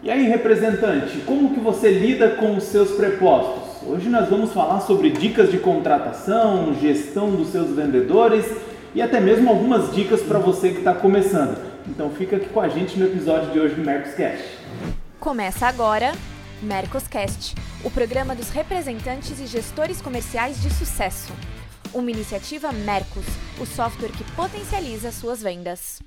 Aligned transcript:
E 0.00 0.10
aí, 0.12 0.28
representante, 0.28 1.18
como 1.26 1.52
que 1.52 1.58
você 1.58 1.90
lida 1.90 2.30
com 2.36 2.56
os 2.56 2.64
seus 2.64 2.92
prepostos? 2.92 3.82
Hoje 3.82 4.08
nós 4.08 4.28
vamos 4.28 4.52
falar 4.52 4.80
sobre 4.80 5.10
dicas 5.10 5.50
de 5.50 5.58
contratação, 5.58 6.72
gestão 6.80 7.32
dos 7.32 7.48
seus 7.48 7.70
vendedores 7.70 8.46
e 8.94 9.02
até 9.02 9.18
mesmo 9.18 9.50
algumas 9.50 9.92
dicas 9.92 10.22
para 10.22 10.38
você 10.38 10.70
que 10.70 10.78
está 10.78 10.94
começando. 10.94 11.58
Então 11.88 12.10
fica 12.10 12.36
aqui 12.36 12.48
com 12.48 12.60
a 12.60 12.68
gente 12.68 12.96
no 12.96 13.06
episódio 13.06 13.50
de 13.50 13.58
hoje 13.58 13.74
do 13.74 13.84
Mercoscast. 13.84 14.44
Começa 15.18 15.66
agora 15.66 16.12
Mercoscast, 16.62 17.56
o 17.82 17.90
programa 17.90 18.36
dos 18.36 18.50
representantes 18.50 19.40
e 19.40 19.46
gestores 19.46 20.00
comerciais 20.00 20.62
de 20.62 20.70
sucesso. 20.70 21.32
Uma 21.92 22.10
iniciativa 22.12 22.70
Mercos, 22.70 23.24
o 23.60 23.66
software 23.66 24.12
que 24.12 24.22
potencializa 24.36 25.10
suas 25.10 25.42
vendas. 25.42 25.98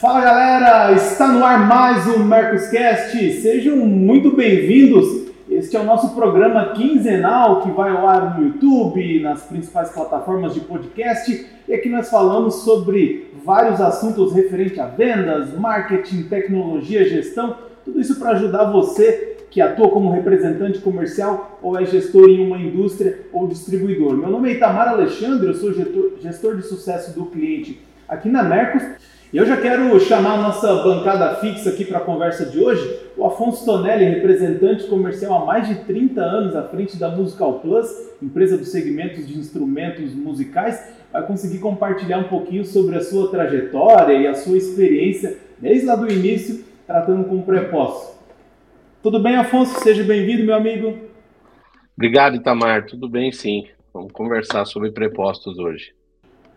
Fala 0.00 0.22
galera, 0.22 0.92
está 0.92 1.28
no 1.28 1.44
ar 1.44 1.68
mais 1.68 2.06
um 2.06 2.24
Mercoscast. 2.24 3.32
Sejam 3.42 3.76
muito 3.76 4.34
bem-vindos. 4.34 5.28
Este 5.46 5.76
é 5.76 5.80
o 5.80 5.84
nosso 5.84 6.14
programa 6.14 6.72
quinzenal 6.72 7.60
que 7.60 7.70
vai 7.70 7.90
ao 7.90 8.08
ar 8.08 8.40
no 8.40 8.46
YouTube, 8.46 9.20
nas 9.20 9.42
principais 9.42 9.90
plataformas 9.90 10.54
de 10.54 10.60
podcast. 10.60 11.46
E 11.68 11.74
aqui 11.74 11.90
nós 11.90 12.08
falamos 12.08 12.62
sobre 12.62 13.30
vários 13.44 13.78
assuntos 13.78 14.32
referentes 14.32 14.78
a 14.78 14.86
vendas, 14.86 15.52
marketing, 15.52 16.22
tecnologia, 16.22 17.06
gestão. 17.06 17.58
Tudo 17.84 18.00
isso 18.00 18.18
para 18.18 18.30
ajudar 18.30 18.72
você 18.72 19.36
que 19.50 19.60
atua 19.60 19.90
como 19.90 20.12
representante 20.12 20.78
comercial 20.78 21.58
ou 21.60 21.78
é 21.78 21.84
gestor 21.84 22.30
em 22.30 22.42
uma 22.42 22.56
indústria 22.56 23.26
ou 23.34 23.46
distribuidor. 23.46 24.16
Meu 24.16 24.30
nome 24.30 24.48
é 24.48 24.52
Itamar 24.54 24.88
Alexandre, 24.88 25.48
eu 25.48 25.54
sou 25.54 25.74
gestor 25.74 26.56
de 26.56 26.62
sucesso 26.62 27.12
do 27.12 27.26
cliente 27.26 27.90
aqui 28.10 28.28
na 28.28 28.42
Mercos 28.42 28.82
e 29.32 29.36
eu 29.36 29.46
já 29.46 29.56
quero 29.56 29.98
chamar 30.00 30.34
a 30.34 30.42
nossa 30.42 30.82
bancada 30.82 31.36
fixa 31.36 31.70
aqui 31.70 31.84
para 31.84 31.98
a 31.98 32.00
conversa 32.00 32.44
de 32.44 32.58
hoje, 32.58 32.98
o 33.16 33.24
Afonso 33.24 33.64
Tonelli, 33.64 34.04
representante 34.04 34.88
comercial 34.88 35.40
há 35.40 35.46
mais 35.46 35.68
de 35.68 35.76
30 35.84 36.20
anos 36.20 36.56
à 36.56 36.64
frente 36.64 36.98
da 36.98 37.08
Musical 37.08 37.60
Plus, 37.60 37.86
empresa 38.20 38.58
dos 38.58 38.72
segmentos 38.72 39.28
de 39.28 39.38
instrumentos 39.38 40.12
musicais, 40.16 40.92
vai 41.12 41.24
conseguir 41.24 41.60
compartilhar 41.60 42.18
um 42.18 42.24
pouquinho 42.24 42.64
sobre 42.64 42.96
a 42.96 43.00
sua 43.00 43.30
trajetória 43.30 44.14
e 44.14 44.26
a 44.26 44.34
sua 44.34 44.56
experiência 44.56 45.38
desde 45.60 45.86
lá 45.86 45.94
do 45.94 46.10
início, 46.10 46.64
tratando 46.84 47.22
com 47.22 47.40
prepósito. 47.42 48.18
Tudo 49.00 49.20
bem, 49.20 49.36
Afonso? 49.36 49.78
Seja 49.78 50.02
bem-vindo, 50.02 50.42
meu 50.42 50.56
amigo. 50.56 50.98
Obrigado, 51.96 52.34
Itamar. 52.34 52.84
Tudo 52.86 53.08
bem, 53.08 53.30
sim. 53.30 53.68
Vamos 53.94 54.10
conversar 54.10 54.64
sobre 54.64 54.90
prepostos 54.90 55.56
hoje. 55.56 55.99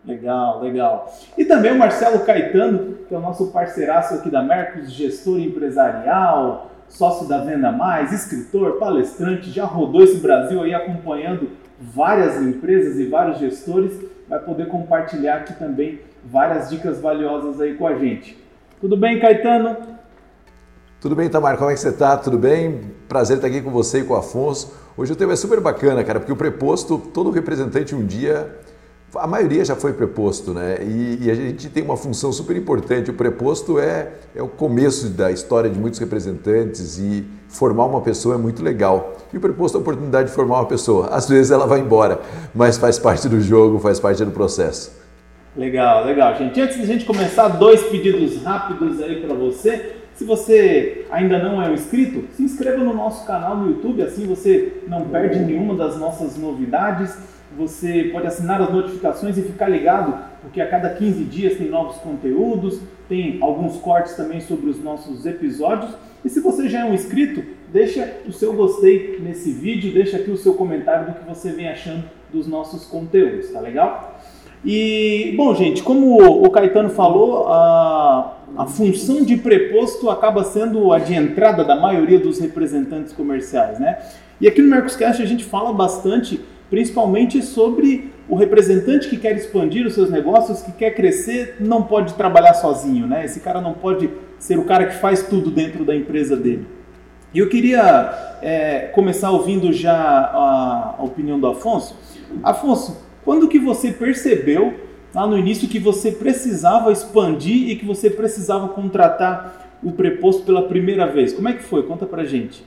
Legal, 0.06 0.60
legal. 0.60 1.12
E 1.36 1.44
também 1.46 1.72
o 1.72 1.78
Marcelo 1.78 2.20
Caetano, 2.20 2.94
que 3.08 3.14
é 3.14 3.16
o 3.16 3.20
nosso 3.20 3.46
parceiraço 3.46 4.14
aqui 4.14 4.30
da 4.30 4.42
Mercos, 4.42 4.92
gestor 4.92 5.38
empresarial, 5.40 6.70
sócio 6.88 7.26
da 7.26 7.38
Venda 7.38 7.72
Mais, 7.72 8.12
escritor, 8.12 8.78
palestrante, 8.78 9.50
já 9.50 9.64
rodou 9.64 10.04
esse 10.04 10.18
Brasil 10.18 10.62
aí 10.62 10.74
acompanhando 10.74 11.50
várias 11.80 12.40
empresas 12.40 12.98
e 12.98 13.06
vários 13.06 13.38
gestores, 13.38 13.98
vai 14.28 14.38
poder 14.38 14.68
compartilhar 14.68 15.36
aqui 15.36 15.54
também 15.54 16.00
várias 16.24 16.68
dicas 16.68 17.00
valiosas 17.00 17.60
aí 17.60 17.74
com 17.74 17.86
a 17.86 17.94
gente. 17.94 18.38
Tudo 18.80 18.96
bem, 18.96 19.18
Caetano? 19.18 19.76
Tudo 21.00 21.16
bem, 21.16 21.28
Tamar? 21.28 21.56
Como 21.56 21.70
é 21.70 21.74
que 21.74 21.80
você 21.80 21.88
está? 21.88 22.16
Tudo 22.16 22.38
bem? 22.38 22.92
Prazer 23.08 23.36
estar 23.36 23.48
aqui 23.48 23.60
com 23.62 23.70
você 23.70 24.00
e 24.00 24.04
com 24.04 24.14
o 24.14 24.16
Afonso. 24.16 24.74
Hoje 24.96 25.12
o 25.12 25.16
tema 25.16 25.32
é 25.32 25.36
super 25.36 25.60
bacana, 25.60 26.04
cara, 26.04 26.20
porque 26.20 26.32
o 26.32 26.36
preposto, 26.36 26.98
todo 26.98 27.30
representante 27.30 27.94
um 27.94 28.06
dia 28.06 28.50
a 29.16 29.26
maioria 29.26 29.64
já 29.64 29.76
foi 29.76 29.92
preposto, 29.92 30.52
né? 30.52 30.78
E, 30.80 31.18
e, 31.22 31.30
a 31.30 31.34
gente 31.34 31.68
tem 31.68 31.82
uma 31.82 31.96
função 31.96 32.32
super 32.32 32.56
importante. 32.56 33.10
O 33.10 33.14
preposto 33.14 33.78
é, 33.78 34.08
é 34.34 34.42
o 34.42 34.48
começo 34.48 35.08
da 35.08 35.30
história 35.30 35.70
de 35.70 35.78
muitos 35.78 36.00
representantes 36.00 36.98
e 36.98 37.24
formar 37.48 37.86
uma 37.86 38.00
pessoa 38.00 38.34
é 38.34 38.38
muito 38.38 38.62
legal. 38.62 39.16
E 39.32 39.36
o 39.36 39.40
preposto 39.40 39.76
é 39.76 39.78
a 39.78 39.80
oportunidade 39.80 40.28
de 40.28 40.34
formar 40.34 40.56
uma 40.56 40.66
pessoa. 40.66 41.08
Às 41.08 41.28
vezes 41.28 41.50
ela 41.50 41.66
vai 41.66 41.80
embora, 41.80 42.20
mas 42.54 42.76
faz 42.76 42.98
parte 42.98 43.28
do 43.28 43.40
jogo, 43.40 43.78
faz 43.78 44.00
parte 44.00 44.24
do 44.24 44.30
processo. 44.30 44.92
Legal, 45.56 46.04
legal, 46.04 46.34
gente. 46.36 46.60
Antes 46.60 46.76
de 46.76 46.82
a 46.82 46.86
gente 46.86 47.04
começar, 47.04 47.48
dois 47.48 47.82
pedidos 47.84 48.42
rápidos 48.42 49.00
aí 49.00 49.20
para 49.20 49.34
você. 49.34 49.96
Se 50.14 50.24
você 50.24 51.06
ainda 51.10 51.38
não 51.40 51.60
é 51.60 51.68
um 51.68 51.74
inscrito, 51.74 52.24
se 52.34 52.42
inscreva 52.42 52.82
no 52.82 52.94
nosso 52.94 53.26
canal 53.26 53.56
no 53.56 53.70
YouTube, 53.70 54.02
assim 54.02 54.26
você 54.26 54.82
não 54.86 55.02
perde 55.06 55.40
nenhuma 55.40 55.74
das 55.74 55.96
nossas 55.96 56.36
novidades 56.36 57.16
você 57.56 58.10
pode 58.12 58.26
assinar 58.26 58.60
as 58.60 58.72
notificações 58.72 59.38
e 59.38 59.42
ficar 59.42 59.68
ligado, 59.68 60.16
porque 60.42 60.60
a 60.60 60.68
cada 60.68 60.90
15 60.90 61.24
dias 61.24 61.56
tem 61.56 61.68
novos 61.68 61.96
conteúdos, 61.96 62.80
tem 63.08 63.38
alguns 63.40 63.76
cortes 63.76 64.14
também 64.14 64.40
sobre 64.40 64.70
os 64.70 64.82
nossos 64.82 65.24
episódios. 65.24 65.92
E 66.24 66.28
se 66.28 66.40
você 66.40 66.68
já 66.68 66.80
é 66.80 66.84
um 66.84 66.94
inscrito, 66.94 67.44
deixa 67.72 68.18
o 68.26 68.32
seu 68.32 68.52
gostei 68.54 69.18
nesse 69.20 69.52
vídeo, 69.52 69.92
deixa 69.92 70.16
aqui 70.16 70.30
o 70.30 70.36
seu 70.36 70.54
comentário 70.54 71.06
do 71.06 71.18
que 71.18 71.28
você 71.28 71.50
vem 71.50 71.68
achando 71.68 72.04
dos 72.32 72.46
nossos 72.46 72.84
conteúdos, 72.86 73.50
tá 73.50 73.60
legal? 73.60 74.18
E, 74.64 75.34
bom, 75.36 75.54
gente, 75.54 75.82
como 75.82 76.16
o 76.42 76.50
Caetano 76.50 76.88
falou, 76.88 77.48
a, 77.48 78.38
a 78.56 78.66
função 78.66 79.22
de 79.22 79.36
preposto 79.36 80.08
acaba 80.08 80.42
sendo 80.42 80.90
a 80.90 80.98
de 80.98 81.12
entrada 81.12 81.62
da 81.62 81.76
maioria 81.76 82.18
dos 82.18 82.38
representantes 82.38 83.12
comerciais, 83.12 83.78
né? 83.78 83.98
E 84.40 84.48
aqui 84.48 84.62
no 84.62 84.70
Mercoscast 84.70 85.22
a 85.22 85.26
gente 85.26 85.44
fala 85.44 85.72
bastante 85.72 86.40
principalmente 86.70 87.42
sobre 87.42 88.12
o 88.28 88.34
representante 88.34 89.08
que 89.08 89.16
quer 89.16 89.36
expandir 89.36 89.86
os 89.86 89.94
seus 89.94 90.10
negócios, 90.10 90.62
que 90.62 90.72
quer 90.72 90.92
crescer, 90.92 91.56
não 91.60 91.82
pode 91.82 92.14
trabalhar 92.14 92.54
sozinho, 92.54 93.06
né? 93.06 93.24
Esse 93.24 93.40
cara 93.40 93.60
não 93.60 93.74
pode 93.74 94.08
ser 94.38 94.58
o 94.58 94.64
cara 94.64 94.86
que 94.86 94.96
faz 94.96 95.22
tudo 95.22 95.50
dentro 95.50 95.84
da 95.84 95.94
empresa 95.94 96.36
dele. 96.36 96.66
E 97.32 97.38
eu 97.38 97.48
queria 97.48 98.38
é, 98.40 98.90
começar 98.94 99.30
ouvindo 99.30 99.72
já 99.72 99.94
a, 99.94 100.94
a 100.98 101.02
opinião 101.02 101.38
do 101.38 101.46
Afonso. 101.46 101.96
Afonso, 102.42 103.04
quando 103.24 103.48
que 103.48 103.58
você 103.58 103.90
percebeu 103.90 104.74
lá 105.14 105.26
no 105.26 105.38
início 105.38 105.68
que 105.68 105.78
você 105.78 106.12
precisava 106.12 106.92
expandir 106.92 107.70
e 107.70 107.76
que 107.76 107.84
você 107.84 108.08
precisava 108.08 108.68
contratar 108.68 109.78
o 109.82 109.92
preposto 109.92 110.44
pela 110.44 110.62
primeira 110.62 111.06
vez? 111.06 111.32
Como 111.32 111.48
é 111.48 111.52
que 111.52 111.62
foi? 111.62 111.82
Conta 111.82 112.06
pra 112.06 112.24
gente. 112.24 112.64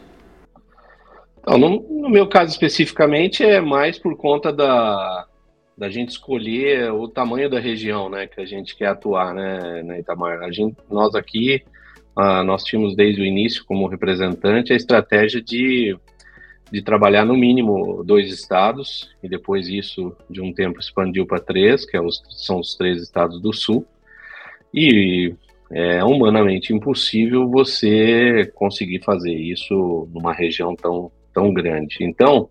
No, 1.47 1.57
no, 1.79 2.09
meu 2.09 2.27
caso 2.27 2.51
especificamente 2.51 3.41
é 3.41 3.61
mais 3.61 3.97
por 3.97 4.17
conta 4.17 4.51
da, 4.51 5.25
da 5.77 5.89
gente 5.89 6.09
escolher 6.09 6.91
o 6.91 7.07
tamanho 7.07 7.49
da 7.49 7.57
região, 7.57 8.09
né, 8.09 8.27
que 8.27 8.41
a 8.41 8.45
gente 8.45 8.75
quer 8.75 8.87
atuar, 8.87 9.33
né, 9.33 9.81
né 9.81 9.99
Itamar. 9.99 10.43
A 10.43 10.51
gente, 10.51 10.75
nós 10.91 11.15
aqui, 11.15 11.63
uh, 12.17 12.43
nós 12.43 12.65
tínhamos 12.65 12.97
desde 12.97 13.21
o 13.21 13.25
início 13.25 13.63
como 13.65 13.87
representante 13.87 14.73
a 14.73 14.75
estratégia 14.75 15.41
de, 15.41 15.97
de 16.69 16.81
trabalhar 16.81 17.23
no 17.23 17.37
mínimo 17.37 18.03
dois 18.03 18.29
estados 18.29 19.15
e 19.23 19.29
depois 19.29 19.69
isso 19.69 20.13
de 20.29 20.41
um 20.41 20.51
tempo 20.51 20.81
expandiu 20.81 21.25
para 21.25 21.39
três, 21.39 21.85
que 21.85 21.95
é 21.95 22.01
os, 22.01 22.21
são 22.45 22.59
os 22.59 22.75
três 22.75 23.01
estados 23.01 23.41
do 23.41 23.53
sul. 23.53 23.85
E 24.73 25.33
é 25.71 26.03
humanamente 26.03 26.73
impossível 26.73 27.49
você 27.49 28.51
conseguir 28.53 29.01
fazer 29.03 29.33
isso 29.33 30.09
numa 30.13 30.33
região 30.33 30.75
tão 30.75 31.09
tão 31.37 31.53
grande. 31.53 31.97
Então, 32.01 32.49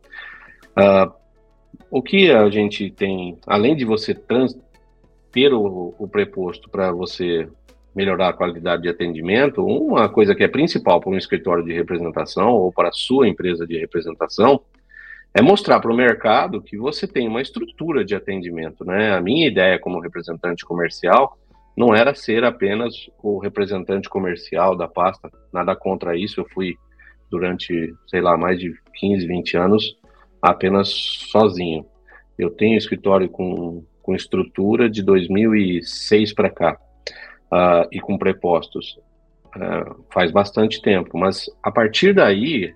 uh, 0.79 1.13
o 1.91 2.01
que 2.01 2.31
a 2.31 2.49
gente 2.49 2.89
tem, 2.89 3.37
além 3.45 3.75
de 3.75 3.85
você 3.85 4.15
trans, 4.15 4.57
ter 5.33 5.53
o, 5.53 5.93
o 5.99 6.07
preposto 6.07 6.71
para 6.71 6.93
você 6.93 7.49
melhorar 7.93 8.29
a 8.29 8.33
qualidade 8.33 8.83
de 8.83 8.89
atendimento, 8.89 9.67
uma 9.67 10.09
coisa 10.09 10.37
que 10.37 10.45
é 10.45 10.49
principal 10.49 11.01
para 11.01 11.11
um 11.11 11.17
escritório 11.17 11.65
de 11.65 11.73
representação 11.73 12.51
ou 12.51 12.73
para 12.73 12.91
a 12.91 12.93
sua 12.93 13.27
empresa 13.27 13.67
de 13.67 13.77
representação 13.77 14.61
é 15.35 15.43
mostrar 15.43 15.81
para 15.81 15.91
o 15.91 15.97
mercado 15.97 16.63
que 16.63 16.79
você 16.79 17.09
tem 17.09 17.27
uma 17.27 17.43
estrutura 17.43 18.05
de 18.05 18.15
atendimento. 18.15 18.85
Né? 18.85 19.13
A 19.13 19.21
minha 19.21 19.49
ideia 19.49 19.81
como 19.81 19.99
representante 19.99 20.65
comercial 20.65 21.37
não 21.77 21.93
era 21.93 22.15
ser 22.15 22.45
apenas 22.45 23.11
o 23.21 23.39
representante 23.39 24.09
comercial 24.09 24.77
da 24.77 24.87
pasta, 24.87 25.29
nada 25.53 25.75
contra 25.75 26.17
isso, 26.17 26.41
eu 26.41 26.47
fui 26.55 26.77
durante, 27.31 27.95
sei 28.07 28.21
lá, 28.21 28.37
mais 28.37 28.59
de 28.59 28.75
15, 28.95 29.27
20 29.27 29.57
anos 29.57 29.97
apenas 30.41 30.89
sozinho. 30.89 31.87
Eu 32.39 32.51
tenho 32.51 32.77
escritório 32.77 33.29
com, 33.29 33.83
com 34.03 34.15
estrutura 34.15 34.89
de 34.89 35.03
2006 35.03 36.33
para 36.33 36.51
cá 36.51 36.79
uh, 37.53 37.89
e 37.91 38.01
com 38.01 38.19
prepostos. 38.19 38.99
Uh, 39.57 40.05
faz 40.13 40.31
bastante 40.31 40.83
tempo, 40.83 41.17
mas 41.17 41.47
a 41.63 41.71
partir 41.71 42.15
daí, 42.15 42.75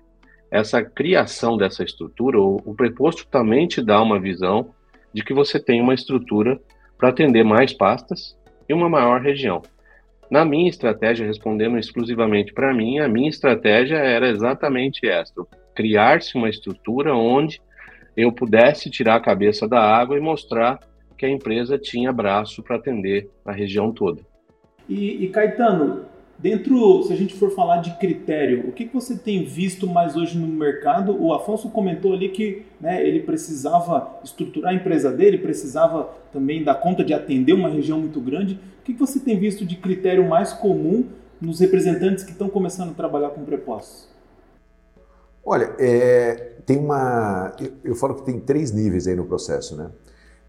essa 0.49 0.83
criação 0.83 1.55
dessa 1.55 1.83
estrutura, 1.83 2.39
o, 2.39 2.57
o 2.65 2.73
preposto 2.73 3.27
também 3.27 3.67
te 3.67 3.81
dá 3.81 4.01
uma 4.01 4.19
visão 4.19 4.73
de 5.13 5.23
que 5.23 5.33
você 5.33 5.59
tem 5.59 5.79
uma 5.79 5.93
estrutura 5.93 6.59
para 6.97 7.09
atender 7.09 7.43
mais 7.43 7.71
pastas 7.71 8.35
e 8.67 8.73
uma 8.73 8.89
maior 8.89 9.21
região. 9.21 9.61
Na 10.31 10.45
minha 10.45 10.69
estratégia, 10.69 11.27
respondendo 11.27 11.77
exclusivamente 11.77 12.53
para 12.53 12.73
mim, 12.73 12.99
a 12.99 13.07
minha 13.09 13.29
estratégia 13.29 13.97
era 13.97 14.29
exatamente 14.29 15.05
esta: 15.05 15.45
criar-se 15.75 16.37
uma 16.37 16.47
estrutura 16.47 17.13
onde 17.13 17.61
eu 18.15 18.31
pudesse 18.31 18.89
tirar 18.89 19.15
a 19.15 19.21
cabeça 19.21 19.67
da 19.67 19.81
água 19.81 20.17
e 20.17 20.21
mostrar 20.21 20.79
que 21.17 21.25
a 21.25 21.29
empresa 21.29 21.77
tinha 21.77 22.13
braço 22.13 22.63
para 22.63 22.77
atender 22.77 23.29
a 23.45 23.51
região 23.51 23.91
toda. 23.91 24.21
E, 24.87 25.25
e, 25.25 25.27
Caetano, 25.27 26.05
Dentro, 26.41 27.03
se 27.03 27.13
a 27.13 27.15
gente 27.15 27.35
for 27.35 27.51
falar 27.51 27.77
de 27.77 27.95
critério, 27.99 28.67
o 28.67 28.71
que, 28.71 28.89
você 28.91 29.15
tem 29.15 29.45
visto 29.45 29.85
mais 29.85 30.15
hoje 30.15 30.39
no 30.39 30.47
mercado? 30.47 31.15
O 31.21 31.31
Afonso 31.31 31.69
comentou 31.69 32.13
ali 32.13 32.29
que 32.29 32.65
né, 32.79 33.07
ele 33.07 33.19
precisava 33.19 34.19
estruturar 34.23 34.71
a 34.71 34.75
empresa 34.75 35.11
dele, 35.11 35.37
precisava 35.37 36.09
também 36.33 36.63
dar 36.63 36.73
conta 36.73 37.03
de 37.03 37.13
atender 37.13 37.53
uma 37.53 37.69
região 37.69 37.99
muito 37.99 38.19
grande. 38.19 38.55
O 38.79 38.83
que, 38.83 38.93
que 38.93 38.99
você 38.99 39.19
tem 39.19 39.37
visto 39.37 39.63
de 39.63 39.75
critério 39.75 40.27
mais 40.27 40.51
comum 40.51 41.05
nos 41.39 41.59
representantes 41.59 42.23
que 42.23 42.31
estão 42.31 42.49
começando 42.49 42.89
a 42.89 42.95
trabalhar 42.95 43.29
com 43.29 43.45
prepostos? 43.45 44.09
Olha, 45.45 45.75
é, 45.77 46.53
tem 46.65 46.79
uma. 46.79 47.53
Eu, 47.59 47.71
eu, 47.83 47.95
falo 47.95 48.15
que 48.15 48.25
tem 48.25 48.39
três 48.39 48.71
níveis 48.71 49.05
aí 49.05 49.15
no 49.15 49.25
processo, 49.25 49.75
né? 49.75 49.91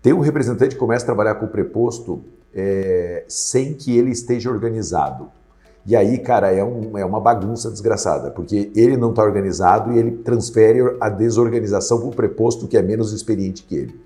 Tem 0.01 0.15
um 0.15 0.21
representante 0.21 0.75
que 0.75 0.81
começa 0.81 1.05
a 1.05 1.07
trabalhar 1.07 1.35
com 1.35 1.45
o 1.45 1.49
preposto 1.49 2.25
é, 2.55 3.25
sem 3.29 3.75
que 3.75 3.95
ele 3.95 4.11
esteja 4.11 4.51
organizado. 4.51 5.31
E 5.85 5.97
aí, 5.97 6.19
cara, 6.19 6.53
é, 6.53 6.63
um, 6.63 6.97
é 6.97 7.05
uma 7.05 7.21
bagunça 7.21 7.71
desgraçada, 7.71 8.31
porque 8.31 8.71
ele 8.77 8.97
não 8.97 9.11
está 9.11 9.23
organizado 9.23 9.93
e 9.93 9.99
ele 9.99 10.13
transfere 10.13 10.97
a 11.01 11.09
desorganização 11.09 11.99
para 11.99 12.09
o 12.09 12.13
preposto 12.13 12.69
que 12.69 12.77
é 12.77 12.83
menos 12.83 13.13
experiente 13.13 13.65
que 13.65 13.75
ele. 13.75 14.01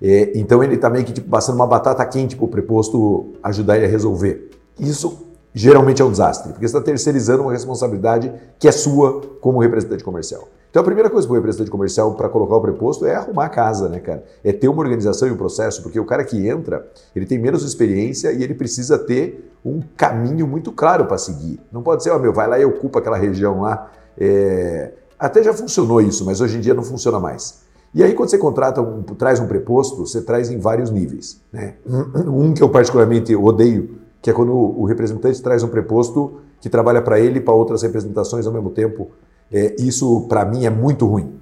É, 0.00 0.32
então 0.38 0.62
ele 0.62 0.74
está 0.74 0.90
meio 0.90 1.04
que 1.06 1.12
tipo, 1.12 1.28
passando 1.28 1.54
uma 1.54 1.66
batata 1.66 2.04
quente 2.04 2.36
para 2.36 2.44
o 2.44 2.48
preposto 2.48 3.32
ajudar 3.42 3.76
ele 3.76 3.86
a 3.86 3.88
resolver. 3.88 4.50
Isso 4.78 5.25
geralmente 5.56 6.02
é 6.02 6.04
um 6.04 6.10
desastre, 6.10 6.52
porque 6.52 6.68
você 6.68 6.76
está 6.76 6.84
terceirizando 6.84 7.42
uma 7.42 7.52
responsabilidade 7.52 8.30
que 8.58 8.68
é 8.68 8.72
sua 8.72 9.22
como 9.40 9.58
representante 9.58 10.04
comercial. 10.04 10.46
Então 10.70 10.82
a 10.82 10.84
primeira 10.84 11.08
coisa 11.08 11.26
para 11.26 11.32
o 11.32 11.36
representante 11.36 11.70
comercial 11.70 12.12
para 12.12 12.28
colocar 12.28 12.56
o 12.56 12.60
preposto 12.60 13.06
é 13.06 13.14
arrumar 13.14 13.46
a 13.46 13.48
casa, 13.48 13.88
né, 13.88 13.98
cara? 13.98 14.22
É 14.44 14.52
ter 14.52 14.68
uma 14.68 14.82
organização 14.82 15.26
e 15.26 15.30
um 15.30 15.36
processo, 15.36 15.82
porque 15.82 15.98
o 15.98 16.04
cara 16.04 16.24
que 16.24 16.46
entra, 16.46 16.86
ele 17.14 17.24
tem 17.24 17.38
menos 17.38 17.64
experiência 17.64 18.30
e 18.32 18.42
ele 18.42 18.52
precisa 18.52 18.98
ter 18.98 19.50
um 19.64 19.80
caminho 19.96 20.46
muito 20.46 20.70
claro 20.70 21.06
para 21.06 21.16
seguir. 21.16 21.58
Não 21.72 21.82
pode 21.82 22.02
ser, 22.02 22.10
ó, 22.10 22.16
oh, 22.16 22.18
meu, 22.18 22.34
vai 22.34 22.46
lá 22.46 22.58
e 22.58 22.64
ocupa 22.66 22.98
aquela 22.98 23.16
região 23.16 23.62
lá. 23.62 23.90
É... 24.18 24.92
Até 25.18 25.42
já 25.42 25.54
funcionou 25.54 26.02
isso, 26.02 26.26
mas 26.26 26.42
hoje 26.42 26.58
em 26.58 26.60
dia 26.60 26.74
não 26.74 26.82
funciona 26.82 27.18
mais. 27.18 27.64
E 27.94 28.04
aí, 28.04 28.12
quando 28.12 28.28
você 28.28 28.36
contrata 28.36 28.82
um, 28.82 29.02
traz 29.02 29.40
um 29.40 29.46
preposto, 29.46 30.06
você 30.06 30.20
traz 30.20 30.50
em 30.50 30.58
vários 30.58 30.90
níveis. 30.90 31.40
Né? 31.50 31.76
Um 32.26 32.52
que 32.52 32.62
eu 32.62 32.68
particularmente 32.68 33.34
odeio 33.34 34.04
que 34.26 34.30
é 34.30 34.32
quando 34.32 34.52
o 34.52 34.84
representante 34.84 35.40
traz 35.40 35.62
um 35.62 35.68
preposto 35.68 36.40
que 36.60 36.68
trabalha 36.68 37.00
para 37.00 37.20
ele 37.20 37.38
e 37.38 37.40
para 37.40 37.54
outras 37.54 37.82
representações 37.82 38.44
ao 38.44 38.52
mesmo 38.52 38.70
tempo. 38.70 39.12
É, 39.52 39.76
isso, 39.78 40.22
para 40.22 40.44
mim, 40.44 40.66
é 40.66 40.70
muito 40.70 41.06
ruim. 41.06 41.38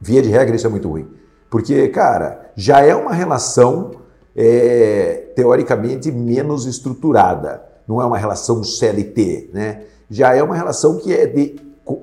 Via 0.00 0.22
de 0.22 0.28
regra, 0.28 0.54
isso 0.54 0.68
é 0.68 0.70
muito 0.70 0.88
ruim. 0.88 1.08
Porque, 1.50 1.88
cara, 1.88 2.52
já 2.54 2.80
é 2.80 2.94
uma 2.94 3.12
relação 3.12 3.90
é, 4.36 5.32
teoricamente 5.34 6.12
menos 6.12 6.64
estruturada. 6.64 7.60
Não 7.88 8.00
é 8.00 8.06
uma 8.06 8.18
relação 8.18 8.62
CLT, 8.62 9.50
né? 9.52 9.82
Já 10.08 10.32
é 10.32 10.44
uma 10.44 10.54
relação 10.54 10.96
que 10.96 11.12
é 11.12 11.26
de, 11.26 11.56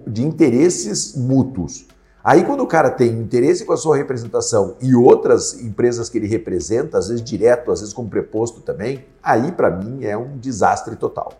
de 0.05 0.25
interesses 0.25 1.15
mútuos. 1.15 1.87
Aí, 2.23 2.43
quando 2.43 2.61
o 2.61 2.67
cara 2.67 2.89
tem 2.89 3.09
interesse 3.11 3.63
com 3.63 3.73
a 3.73 3.77
sua 3.77 3.95
representação 3.95 4.75
e 4.81 4.93
outras 4.93 5.61
empresas 5.61 6.09
que 6.09 6.17
ele 6.17 6.27
representa, 6.27 6.97
às 6.97 7.07
vezes 7.07 7.23
direto, 7.23 7.71
às 7.71 7.79
vezes 7.79 7.93
como 7.93 8.09
preposto 8.09 8.59
também, 8.59 9.05
aí 9.23 9.51
para 9.51 9.71
mim 9.71 10.03
é 10.03 10.17
um 10.17 10.37
desastre 10.37 10.95
total. 10.95 11.31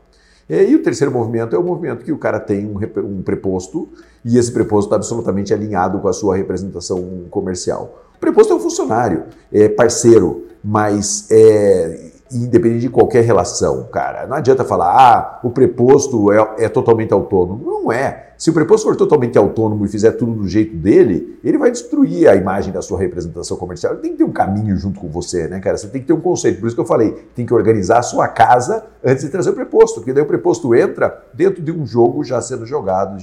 E 0.50 0.74
o 0.76 0.82
terceiro 0.82 1.12
movimento 1.12 1.54
é 1.54 1.60
o 1.60 1.64
movimento 1.64 2.06
que 2.06 2.12
o 2.12 2.18
cara 2.18 2.40
tem 2.40 2.66
um, 2.66 2.80
um 3.04 3.22
preposto 3.22 3.90
e 4.24 4.38
esse 4.38 4.50
preposto 4.50 4.88
está 4.88 4.96
absolutamente 4.96 5.54
alinhado 5.54 6.00
com 6.00 6.08
a 6.08 6.14
sua 6.14 6.38
representação 6.38 7.26
comercial. 7.30 8.00
O 8.16 8.20
preposto 8.20 8.54
é 8.54 8.56
um 8.56 8.60
funcionário, 8.60 9.26
é 9.52 9.68
parceiro, 9.68 10.46
mas 10.64 11.28
é 11.30 12.12
independente 12.32 12.82
de 12.82 12.90
qualquer 12.90 13.24
relação, 13.24 13.84
cara. 13.92 14.28
Não 14.28 14.36
adianta 14.36 14.64
falar, 14.64 14.92
ah, 14.92 15.40
o 15.44 15.50
preposto 15.50 16.32
é, 16.32 16.66
é, 16.66 16.70
totalmente 16.70 17.14
autônomo. 17.14 17.64
Não 17.64 17.92
é. 17.92 18.34
Se 18.38 18.50
o 18.50 18.54
preposto 18.54 18.84
for 18.84 18.96
totalmente 18.96 19.38
autônomo 19.38 19.86
e 19.86 19.88
fizer 19.88 20.12
tudo 20.12 20.34
do 20.34 20.48
jeito 20.48 20.76
dele, 20.76 21.40
ele 21.44 21.58
vai 21.58 21.72
destruir 21.72 22.28
a 22.28 22.36
imagem 22.36 22.72
da 22.72 22.82
sua 22.82 23.00
representação 23.00 23.58
comercial. 23.58 23.94
Ele 23.94 24.02
tem 24.02 24.12
que 24.12 24.18
ter 24.18 24.24
um 24.24 24.32
caminho 24.32 24.76
junto 24.78 25.00
com 25.00 25.08
você, 25.08 25.48
né, 25.48 25.60
cara? 25.60 25.78
Você 25.78 25.88
tem 25.88 26.02
que 26.02 26.08
ter 26.08 26.14
um 26.14 26.22
conceito. 26.22 26.60
Por 26.60 26.68
isso 26.68 26.76
que 26.76 26.82
eu 26.82 26.86
falei, 26.86 27.12
tem 27.36 27.46
que 27.46 27.54
organizar 27.54 28.00
a 28.00 28.04
sua 28.04 28.28
casa 28.28 28.86
antes 29.04 29.24
de 29.24 29.30
trazer 29.30 29.50
o 29.50 29.54
preposto, 29.54 29.96
porque 29.96 30.14
daí 30.14 30.24
o 30.24 30.28
preposto 30.28 30.76
entra 30.76 31.24
dentro 31.34 31.64
de 31.64 31.72
um 31.72 31.86
jogo 31.86 32.24
já 32.24 32.42
sendo 32.42 32.66
jogado, 32.66 33.18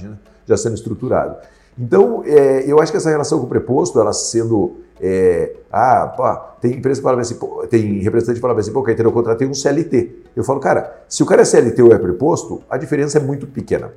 já 0.45 0.57
sendo 0.57 0.75
estruturado. 0.75 1.37
Então, 1.77 2.23
é, 2.25 2.63
eu 2.69 2.79
acho 2.79 2.91
que 2.91 2.97
essa 2.97 3.09
relação 3.09 3.39
com 3.39 3.45
o 3.45 3.49
preposto, 3.49 3.99
ela 3.99 4.13
sendo 4.13 4.77
é, 4.99 5.55
ah, 5.71 6.07
pô, 6.15 6.23
tem 6.61 6.77
empresa 6.77 7.01
que 7.01 7.03
fala 7.03 7.19
assim, 7.19 7.35
pô, 7.35 7.65
tem 7.69 7.99
representante 7.99 8.35
que 8.35 8.41
fala 8.41 8.57
assim, 8.57 8.71
pô, 8.71 8.81
Caetano, 8.81 9.09
eu 9.09 9.13
contratei 9.13 9.47
um 9.47 9.53
CLT. 9.53 10.23
Eu 10.35 10.43
falo, 10.43 10.59
cara, 10.59 11.03
se 11.07 11.21
o 11.21 11.25
cara 11.25 11.41
é 11.41 11.45
CLT 11.45 11.81
ou 11.81 11.93
é 11.93 11.97
preposto, 11.97 12.61
a 12.69 12.77
diferença 12.77 13.17
é 13.17 13.21
muito 13.21 13.45
pequena. 13.45 13.91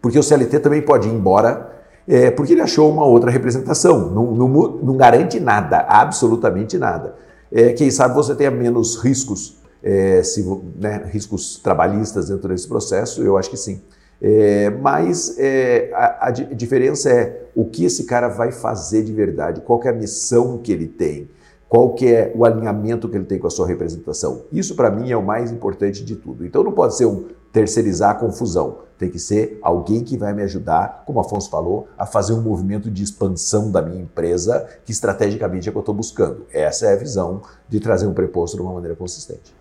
Porque 0.00 0.18
o 0.18 0.22
CLT 0.22 0.60
também 0.60 0.82
pode 0.82 1.08
ir 1.08 1.12
embora 1.12 1.70
é, 2.06 2.30
porque 2.30 2.52
ele 2.52 2.60
achou 2.60 2.90
uma 2.90 3.04
outra 3.04 3.30
representação. 3.30 4.10
Não, 4.10 4.32
não, 4.32 4.48
não 4.48 4.96
garante 4.96 5.38
nada, 5.40 5.78
absolutamente 5.88 6.78
nada. 6.78 7.14
É, 7.50 7.72
quem 7.72 7.90
sabe 7.90 8.14
você 8.14 8.34
tenha 8.34 8.50
menos 8.50 8.96
riscos, 8.96 9.56
é, 9.82 10.22
se, 10.22 10.44
né, 10.76 11.08
riscos 11.12 11.58
trabalhistas 11.62 12.28
dentro 12.28 12.48
desse 12.48 12.68
processo, 12.68 13.22
eu 13.22 13.36
acho 13.36 13.50
que 13.50 13.56
sim. 13.56 13.82
É, 14.24 14.70
mas 14.70 15.36
é, 15.36 15.90
a, 15.92 16.28
a, 16.28 16.30
diferença 16.30 17.10
é 17.10 17.46
o 17.56 17.64
que 17.64 17.84
esse 17.84 18.04
cara 18.04 18.28
vai 18.28 18.52
fazer 18.52 19.02
de 19.02 19.12
verdade, 19.12 19.60
qual 19.62 19.82
é 19.82 19.88
a 19.88 19.92
missão 19.92 20.58
que 20.58 20.70
ele 20.70 20.86
tem, 20.86 21.28
qual 21.68 21.92
que 21.92 22.06
é 22.06 22.32
o 22.32 22.44
alinhamento 22.44 23.08
que 23.08 23.16
ele 23.16 23.24
tem 23.24 23.40
com 23.40 23.48
a 23.48 23.50
sua 23.50 23.66
representação. 23.66 24.44
Isso 24.52 24.76
para 24.76 24.92
mim 24.92 25.10
é 25.10 25.16
o 25.16 25.22
mais 25.24 25.50
importante 25.50 26.04
de 26.04 26.14
tudo. 26.14 26.46
Então 26.46 26.62
não 26.62 26.70
pode 26.70 26.96
ser 26.96 27.06
um 27.06 27.24
terceirizar 27.52 28.10
a 28.10 28.14
confusão, 28.14 28.78
tem 28.96 29.10
que 29.10 29.18
ser 29.18 29.58
alguém 29.60 30.04
que 30.04 30.16
vai 30.16 30.32
me 30.32 30.42
ajudar, 30.42 31.02
como 31.04 31.18
Afonso 31.18 31.50
falou, 31.50 31.88
a 31.98 32.06
fazer 32.06 32.32
um 32.32 32.40
movimento 32.40 32.88
de 32.88 33.02
expansão 33.02 33.72
da 33.72 33.82
minha 33.82 34.00
empresa, 34.00 34.68
que 34.84 34.92
estrategicamente 34.92 35.68
é 35.68 35.70
o 35.70 35.72
que 35.72 35.78
eu 35.78 35.80
estou 35.80 35.94
buscando. 35.94 36.46
Essa 36.52 36.86
é 36.86 36.92
a 36.92 36.96
visão 36.96 37.42
de 37.68 37.80
trazer 37.80 38.06
um 38.06 38.14
preposto 38.14 38.54
de 38.54 38.62
uma 38.62 38.72
maneira 38.72 38.94
consistente. 38.94 39.52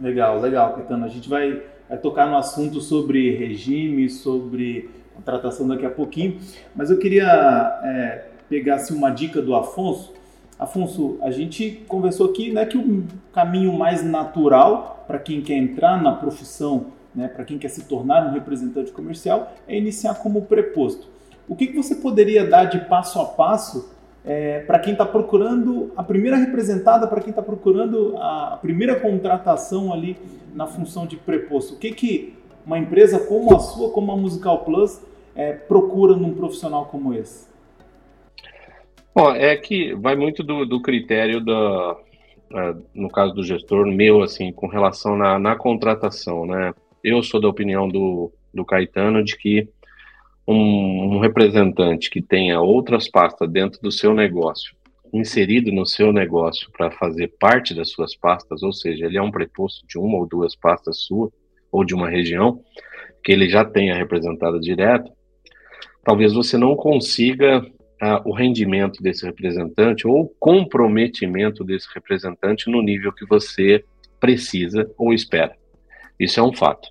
Legal, 0.00 0.40
legal, 0.40 0.74
Caetano. 0.74 1.04
A 1.04 1.08
gente 1.08 1.28
vai 1.28 1.62
tocar 2.02 2.26
no 2.26 2.36
assunto 2.36 2.80
sobre 2.80 3.36
regime, 3.36 4.08
sobre 4.10 4.90
contratação 5.14 5.68
daqui 5.68 5.86
a 5.86 5.90
pouquinho, 5.90 6.40
mas 6.74 6.90
eu 6.90 6.98
queria 6.98 7.80
é, 7.84 8.24
pegar 8.48 8.76
assim, 8.76 8.94
uma 8.94 9.10
dica 9.10 9.40
do 9.40 9.54
Afonso. 9.54 10.12
Afonso, 10.58 11.18
a 11.22 11.30
gente 11.30 11.84
conversou 11.88 12.30
aqui 12.30 12.52
né, 12.52 12.66
que 12.66 12.76
o 12.76 13.04
caminho 13.32 13.72
mais 13.72 14.04
natural 14.04 15.04
para 15.06 15.18
quem 15.18 15.40
quer 15.40 15.54
entrar 15.54 16.02
na 16.02 16.12
profissão, 16.12 16.86
né, 17.14 17.28
para 17.28 17.44
quem 17.44 17.58
quer 17.58 17.68
se 17.68 17.84
tornar 17.84 18.26
um 18.26 18.32
representante 18.32 18.90
comercial, 18.90 19.52
é 19.68 19.76
iniciar 19.76 20.14
como 20.14 20.42
preposto. 20.42 21.08
O 21.48 21.54
que, 21.54 21.66
que 21.68 21.76
você 21.76 21.96
poderia 21.96 22.48
dar 22.48 22.64
de 22.64 22.80
passo 22.86 23.20
a 23.20 23.24
passo 23.26 23.93
é, 24.24 24.60
para 24.60 24.78
quem 24.78 24.92
está 24.92 25.04
procurando 25.04 25.92
a 25.96 26.02
primeira 26.02 26.36
representada, 26.36 27.06
para 27.06 27.20
quem 27.20 27.30
está 27.30 27.42
procurando 27.42 28.16
a 28.16 28.58
primeira 28.60 28.98
contratação 28.98 29.92
ali 29.92 30.16
na 30.54 30.66
função 30.66 31.06
de 31.06 31.16
preposto? 31.16 31.74
O 31.74 31.78
que, 31.78 31.92
que 31.92 32.34
uma 32.64 32.78
empresa 32.78 33.18
como 33.18 33.54
a 33.54 33.58
sua, 33.58 33.90
como 33.90 34.10
a 34.12 34.16
Musical 34.16 34.64
Plus, 34.64 35.00
é, 35.36 35.52
procura 35.52 36.16
num 36.16 36.34
profissional 36.34 36.86
como 36.86 37.12
esse? 37.12 37.46
Bom, 39.14 39.30
é 39.30 39.56
que 39.56 39.94
vai 39.94 40.16
muito 40.16 40.42
do, 40.42 40.64
do 40.64 40.80
critério 40.80 41.44
da, 41.44 41.92
uh, 41.92 42.82
no 42.94 43.08
caso 43.08 43.34
do 43.34 43.44
gestor 43.44 43.86
meu, 43.86 44.22
assim, 44.22 44.50
com 44.52 44.66
relação 44.66 45.16
na, 45.16 45.38
na 45.38 45.54
contratação, 45.54 46.46
né? 46.46 46.74
Eu 47.02 47.22
sou 47.22 47.40
da 47.40 47.48
opinião 47.48 47.86
do, 47.88 48.32
do 48.52 48.64
Caetano 48.64 49.22
de 49.22 49.36
que 49.36 49.68
um, 50.46 51.16
um 51.16 51.18
representante 51.20 52.10
que 52.10 52.22
tenha 52.22 52.60
outras 52.60 53.08
pastas 53.08 53.50
dentro 53.50 53.80
do 53.80 53.90
seu 53.90 54.14
negócio, 54.14 54.74
inserido 55.12 55.72
no 55.72 55.86
seu 55.86 56.12
negócio 56.12 56.70
para 56.72 56.90
fazer 56.90 57.32
parte 57.38 57.74
das 57.74 57.90
suas 57.90 58.14
pastas, 58.16 58.62
ou 58.62 58.72
seja, 58.72 59.06
ele 59.06 59.16
é 59.16 59.22
um 59.22 59.30
preposto 59.30 59.86
de 59.86 59.98
uma 59.98 60.18
ou 60.18 60.26
duas 60.26 60.54
pastas 60.54 61.02
sua 61.02 61.30
ou 61.72 61.84
de 61.84 61.94
uma 61.94 62.08
região 62.08 62.60
que 63.22 63.32
ele 63.32 63.48
já 63.48 63.64
tenha 63.64 63.96
representado 63.96 64.60
direto, 64.60 65.10
talvez 66.04 66.34
você 66.34 66.58
não 66.58 66.76
consiga 66.76 67.60
uh, 67.60 68.28
o 68.28 68.34
rendimento 68.34 69.02
desse 69.02 69.24
representante 69.24 70.06
ou 70.06 70.22
o 70.22 70.28
comprometimento 70.38 71.64
desse 71.64 71.88
representante 71.94 72.70
no 72.70 72.82
nível 72.82 73.12
que 73.12 73.26
você 73.26 73.82
precisa 74.20 74.86
ou 74.98 75.14
espera. 75.14 75.56
Isso 76.20 76.38
é 76.38 76.42
um 76.42 76.52
fato. 76.52 76.88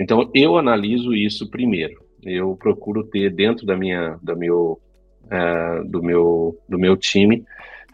Então 0.00 0.30
eu 0.34 0.56
analiso 0.56 1.14
isso 1.14 1.50
primeiro 1.50 2.07
eu 2.22 2.56
procuro 2.56 3.04
ter 3.04 3.30
dentro 3.30 3.66
da 3.66 3.76
minha, 3.76 4.18
da 4.22 4.34
meu, 4.34 4.80
uh, 5.24 5.84
do 5.88 6.02
meu, 6.02 6.58
do 6.68 6.78
meu 6.78 6.96
time 6.96 7.44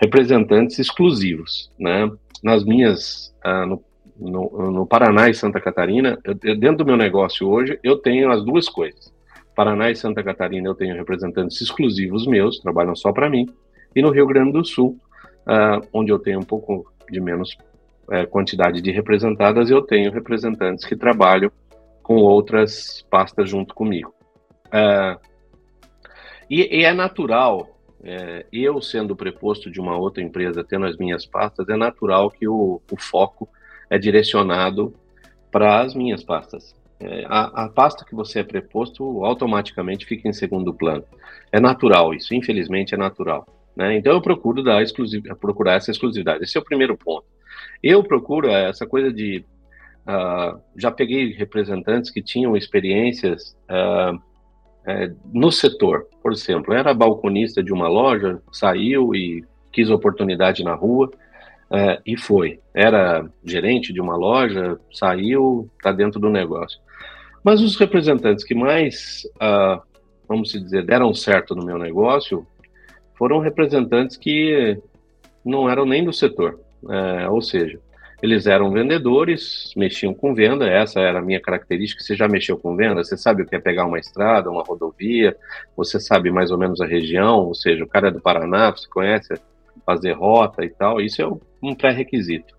representantes 0.01 0.79
exclusivos, 0.79 1.71
né? 1.79 2.11
Nas 2.43 2.65
minhas, 2.65 3.35
uh, 3.45 3.67
no, 3.67 3.85
no, 4.19 4.71
no, 4.71 4.87
Paraná 4.87 5.29
e 5.29 5.35
Santa 5.35 5.61
Catarina, 5.61 6.19
eu, 6.25 6.35
dentro 6.35 6.79
do 6.79 6.87
meu 6.87 6.97
negócio 6.97 7.49
hoje, 7.49 7.79
eu 7.83 7.97
tenho 7.97 8.31
as 8.31 8.45
duas 8.45 8.69
coisas. 8.69 9.13
Paraná 9.55 9.91
e 9.91 9.97
Santa 9.97 10.23
Catarina 10.23 10.69
eu 10.69 10.75
tenho 10.75 10.97
representantes 10.97 11.61
exclusivos 11.61 12.27
meus, 12.27 12.59
trabalham 12.59 12.95
só 12.97 13.13
para 13.13 13.31
mim, 13.31 13.49
e 13.95 14.03
no 14.03 14.11
Rio 14.11 14.27
Grande 14.27 14.53
do 14.53 14.65
Sul, 14.65 14.99
uh, 15.47 15.87
onde 15.93 16.11
eu 16.13 16.19
tenho 16.19 16.41
um 16.41 16.45
pouco 16.45 16.93
de 17.11 17.21
menos 17.21 17.57
uh, 18.09 18.27
quantidade 18.29 18.81
de 18.81 18.91
representadas, 18.91 19.71
eu 19.71 19.81
tenho 19.83 20.11
representantes 20.11 20.85
que 20.85 20.97
trabalham 20.97 21.51
com 22.05 22.17
outras 22.17 23.05
pastas 23.11 23.49
junto 23.49 23.75
comigo. 23.75 24.15
Uh, 24.67 25.19
e, 26.49 26.81
e, 26.81 26.85
é 26.85 26.93
natural, 26.93 27.81
é, 28.05 28.45
eu 28.53 28.81
sendo 28.83 29.17
preposto 29.17 29.71
de 29.71 29.81
uma 29.81 29.97
outra 29.97 30.23
empresa, 30.23 30.63
tendo 30.63 30.85
as 30.85 30.99
minhas 30.99 31.25
pastas, 31.25 31.67
é 31.69 31.77
natural 31.77 32.31
que 32.31 32.47
o, 32.47 32.81
o 32.93 33.01
foco 33.01 33.49
é 33.89 33.99
direcionado 33.99 34.95
para 35.51 35.81
as 35.81 35.95
minhas 35.95 36.23
pastas. 36.23 36.77
É, 37.01 37.25
a, 37.27 37.65
a, 37.65 37.69
pasta 37.71 38.05
que 38.05 38.15
você 38.15 38.41
é 38.41 38.45
preposto 38.45 39.25
automaticamente 39.25 40.05
fica 40.05 40.29
em 40.29 40.33
segundo 40.33 40.75
plano. 40.75 41.05
É 41.51 41.59
natural 41.59 42.13
isso, 42.13 42.35
infelizmente 42.35 42.95
é 42.95 42.99
natural. 42.99 43.47
Né? 43.75 43.97
Então 43.97 44.13
eu 44.13 44.21
procuro 44.21 44.63
dar 44.63 44.85
procurar 45.41 45.75
essa 45.75 45.91
exclusividade. 45.91 46.45
Esse 46.45 46.59
é 46.59 46.61
o 46.61 46.65
primeiro 46.65 46.97
ponto. 46.97 47.25
Eu 47.83 48.05
procuro 48.05 48.51
essa 48.51 48.87
coisa 48.87 49.13
de 49.13 49.45
uh, 50.07 50.61
já 50.77 50.91
peguei 50.91 51.33
representantes 51.33 52.11
que 52.11 52.23
tinham 52.23 52.57
experiências 52.57 53.57
uh, 53.71 54.19
no 55.33 55.51
setor. 55.51 56.07
Por 56.23 56.33
exemplo, 56.33 56.75
era 56.75 56.93
balconista 56.93 57.63
de 57.63 57.73
uma 57.73 57.89
loja, 57.89 58.41
saiu 58.53 59.15
e 59.15 59.45
quis 59.73 59.91
oportunidade 59.91 60.63
na 60.63 60.75
rua 60.75 61.11
uh, 61.71 62.01
e 62.07 62.17
foi. 62.17 62.61
Era 62.73 63.29
gerente 63.45 63.93
de 63.93 64.01
uma 64.01 64.17
loja, 64.17 64.79
saiu, 64.93 65.69
está 65.77 65.93
dentro 65.93 66.21
do 66.21 66.31
negócio. 66.31 66.81
Mas 67.43 67.61
os 67.61 67.77
representantes 67.77 68.45
que 68.45 68.55
mais, 68.55 69.23
uh, 69.37 69.83
vamos 70.29 70.53
dizer, 70.53 70.85
deram 70.85 71.13
certo 71.13 71.55
no 71.55 71.65
meu 71.65 71.79
negócio 71.79 72.47
foram 73.17 73.39
representantes 73.39 74.17
que 74.17 74.79
não 75.45 75.69
eram 75.69 75.85
nem 75.85 76.05
do 76.05 76.13
setor. 76.13 76.59
Uh, 76.83 77.31
ou 77.31 77.43
seja, 77.43 77.79
eles 78.23 78.47
eram 78.47 78.71
vendedores, 78.71 79.73
mexiam 79.77 80.15
com 80.15 80.35
venda, 80.35 80.67
essa 80.69 81.01
era 81.01 81.19
a 81.19 81.23
minha 81.23 81.41
característica. 81.41 82.03
Você 82.03 82.15
já 82.15 82.27
mexeu 82.29 82.57
com 82.57 82.77
venda? 82.77 83.03
Você 83.03 83.17
sabe 83.17 83.43
o 83.43 83.47
que 83.47 83.55
é 83.55 83.61
pegar 83.61 83.87
uma 83.87 83.99
estrada, 83.99 84.51
uma 84.51 84.63
rodovia, 84.63 85.37
você 85.77 86.01
sabe 86.01 86.31
mais 86.31 86.51
ou 86.51 86.59
menos 86.59 86.81
a 86.81 86.87
região, 86.87 87.41
ou 87.41 87.55
seja, 87.55 87.85
o 87.85 87.89
cara 87.89 88.09
é 88.09 88.11
do 88.11 88.21
Paraná, 88.21 88.71
você 88.71 88.89
conhece 88.89 89.35
fazer 89.85 90.13
rota 90.13 90.65
e 90.65 90.71
tal, 90.71 91.01
isso 91.01 91.21
é 91.21 91.29
um 91.63 91.75
pré-requisito. 91.75 92.55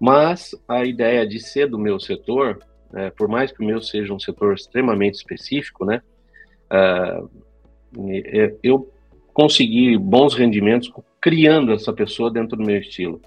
Mas 0.00 0.54
a 0.68 0.84
ideia 0.84 1.26
de 1.26 1.40
ser 1.40 1.68
do 1.68 1.78
meu 1.78 1.98
setor 1.98 2.58
é, 2.94 3.10
por 3.10 3.28
mais 3.28 3.50
que 3.50 3.62
o 3.62 3.66
meu 3.66 3.80
seja 3.80 4.12
um 4.12 4.18
setor 4.18 4.54
extremamente 4.54 5.14
específico, 5.14 5.84
né, 5.84 6.02
uh, 6.70 7.30
eu 8.62 8.90
consegui 9.32 9.96
bons 9.96 10.34
rendimentos 10.34 10.92
criando 11.20 11.72
essa 11.72 11.92
pessoa 11.92 12.30
dentro 12.30 12.56
do 12.56 12.64
meu 12.64 12.78
estilo. 12.78 13.20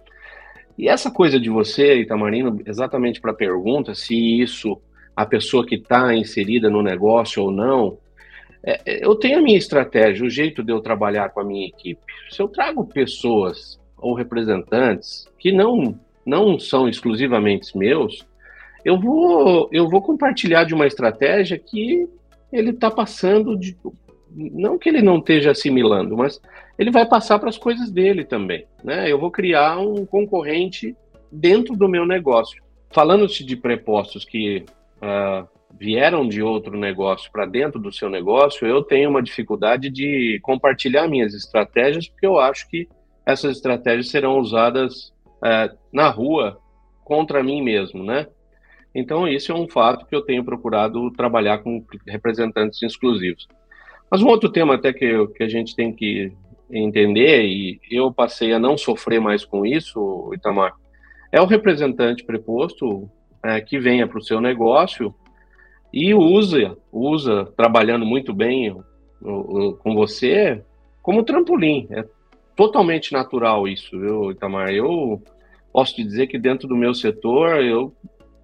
E 0.78 0.90
essa 0.90 1.10
coisa 1.10 1.40
de 1.40 1.50
você, 1.50 2.02
Itamarino, 2.02 2.62
exatamente 2.66 3.22
para 3.22 3.32
a 3.32 3.36
pergunta 3.36 3.96
se 3.96 4.16
isso, 4.42 4.80
a 5.16 5.26
pessoa 5.26 5.66
que 5.66 5.76
está 5.76 6.14
inserida 6.14 6.70
no 6.70 6.84
negócio 6.84 7.44
ou 7.44 7.52
não, 7.52 7.98
é, 8.66 8.82
é, 8.86 9.06
eu 9.06 9.16
tenho 9.16 9.38
a 9.38 9.42
minha 9.42 9.58
estratégia, 9.58 10.26
o 10.26 10.30
jeito 10.30 10.64
de 10.64 10.74
eu 10.74 10.82
trabalhar 10.82 11.30
com 11.30 11.40
a 11.40 11.44
minha 11.44 11.68
equipe. 11.68 12.02
Se 12.30 12.42
eu 12.42 12.48
trago 12.48 12.84
pessoas 12.86 13.80
ou 13.98 14.14
representantes 14.14 15.28
que 15.38 15.52
não, 15.52 15.98
não 16.26 16.60
são 16.60 16.90
exclusivamente 16.90 17.78
meus, 17.78 18.26
eu 18.84 19.00
vou, 19.00 19.70
eu 19.72 19.88
vou 19.88 20.02
compartilhar 20.02 20.64
de 20.64 20.74
uma 20.74 20.88
estratégia 20.88 21.58
que 21.58 22.08
ele 22.52 22.72
está 22.72 22.90
passando 22.90 23.58
de. 23.58 23.78
Não 24.36 24.78
que 24.78 24.90
ele 24.90 25.02
não 25.02 25.20
esteja 25.20 25.52
assimilando, 25.52 26.18
mas 26.18 26.42
ele 26.78 26.92
vai 26.92 27.06
passar 27.06 27.40
para 27.40 27.50
as 27.50 27.58
coisas 27.58 27.92
dele 27.92 28.24
também. 28.24 28.66
Né? 28.84 29.12
Eu 29.12 29.20
vou 29.20 29.32
criar 29.32 29.78
um 29.80 30.06
concorrente 30.06 30.96
dentro 31.32 31.76
do 31.76 31.88
meu 31.88 32.06
negócio. 32.06 32.62
Falando-se 32.92 33.44
de 33.44 33.56
prepostos 33.56 34.26
que 34.26 34.66
uh, 34.98 35.48
vieram 35.80 36.28
de 36.28 36.42
outro 36.42 36.78
negócio 36.78 37.32
para 37.32 37.46
dentro 37.46 37.80
do 37.80 37.92
seu 37.92 38.10
negócio, 38.10 38.68
eu 38.68 38.82
tenho 38.82 39.10
uma 39.10 39.24
dificuldade 39.24 39.90
de 39.90 40.40
compartilhar 40.42 41.08
minhas 41.08 41.34
estratégias, 41.34 42.08
porque 42.08 42.26
eu 42.26 42.40
acho 42.40 42.70
que 42.70 42.88
essas 43.26 43.58
estratégias 43.58 44.10
serão 44.10 44.40
usadas 44.40 45.14
uh, 45.38 45.76
na 45.92 46.10
rua 46.10 46.60
contra 47.04 47.44
mim 47.44 47.62
mesmo, 47.62 48.04
né? 48.04 48.28
Então, 48.94 49.28
isso 49.28 49.52
é 49.52 49.56
um 49.56 49.68
fato 49.68 50.06
que 50.06 50.16
eu 50.16 50.22
tenho 50.22 50.44
procurado 50.44 51.12
trabalhar 51.12 51.58
com 51.58 51.84
representantes 52.08 52.82
exclusivos. 52.82 53.46
Mas 54.10 54.22
um 54.22 54.28
outro 54.28 54.50
tema 54.50 54.76
até 54.76 54.94
que, 54.94 55.28
que 55.36 55.44
a 55.44 55.50
gente 55.50 55.76
tem 55.76 55.92
que 55.92 56.32
entender, 56.72 57.44
e 57.44 57.80
eu 57.92 58.12
passei 58.12 58.54
a 58.54 58.60
não 58.60 58.78
sofrer 58.78 59.20
mais 59.20 59.46
com 59.46 59.66
isso, 59.66 60.32
Itamar, 60.34 60.74
é 61.32 61.42
o 61.42 61.46
representante 61.46 62.24
preposto 62.24 63.10
é, 63.44 63.60
que 63.62 63.80
venha 63.80 64.08
para 64.08 64.18
o 64.18 64.24
seu 64.24 64.42
negócio 64.42 65.14
e 65.94 66.14
usa, 66.14 66.78
usa 66.92 67.46
trabalhando 67.56 68.06
muito 68.06 68.34
bem 68.34 68.72
o, 68.72 68.84
o, 69.22 69.74
com 69.76 69.94
você 69.94 70.64
como 71.02 71.24
trampolim. 71.24 71.88
É 71.92 72.04
totalmente 72.56 73.14
natural 73.14 73.68
isso, 73.68 74.00
viu, 74.00 74.32
Itamar? 74.32 74.70
Eu 74.70 75.22
posso 75.72 75.96
te 75.96 76.04
dizer 76.04 76.28
que 76.28 76.40
dentro 76.40 76.68
do 76.68 76.76
meu 76.76 76.94
setor, 76.94 77.64
eu 77.64 77.94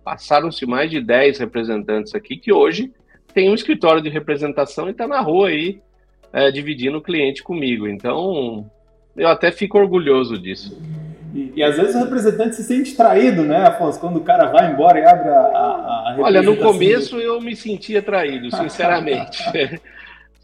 passaram-se 0.04 0.66
mais 0.66 0.90
de 0.90 1.00
10 1.00 1.40
representantes 1.40 2.13
aqui 2.13 2.38
que 2.38 2.51
hoje 2.51 2.92
tem 3.34 3.50
um 3.50 3.54
escritório 3.54 4.01
de 4.01 4.10
representação 4.10 4.88
e 4.88 4.92
está 4.92 5.08
na 5.08 5.22
rua 5.22 5.50
aí 5.50 5.82
é, 6.34 6.52
dividindo 6.52 6.98
o 6.98 7.02
cliente 7.02 7.44
comigo. 7.44 7.88
Então, 7.88 8.70
eu 9.16 9.28
até 9.28 9.52
fico 9.52 9.78
orgulhoso 9.78 10.38
disso. 10.38 10.78
E, 11.34 11.54
e, 11.56 11.64
às 11.64 11.78
vezes 11.78 11.96
o 11.96 12.00
representante 12.00 12.56
se 12.56 12.64
sente 12.64 12.96
traído, 12.96 13.44
né, 13.44 13.66
Afonso? 13.66 14.00
Quando 14.00 14.18
o 14.18 14.24
cara 14.24 14.48
vai 14.48 14.72
embora 14.72 15.00
e 15.00 15.06
abre 15.06 15.30
a, 15.30 15.40
a, 15.40 16.14
a 16.14 16.16
Olha, 16.20 16.42
no 16.42 16.58
começo 16.58 17.18
eu 17.20 17.40
me 17.40 17.56
sentia 17.56 18.02
traído, 18.02 18.54
sinceramente. 18.56 19.42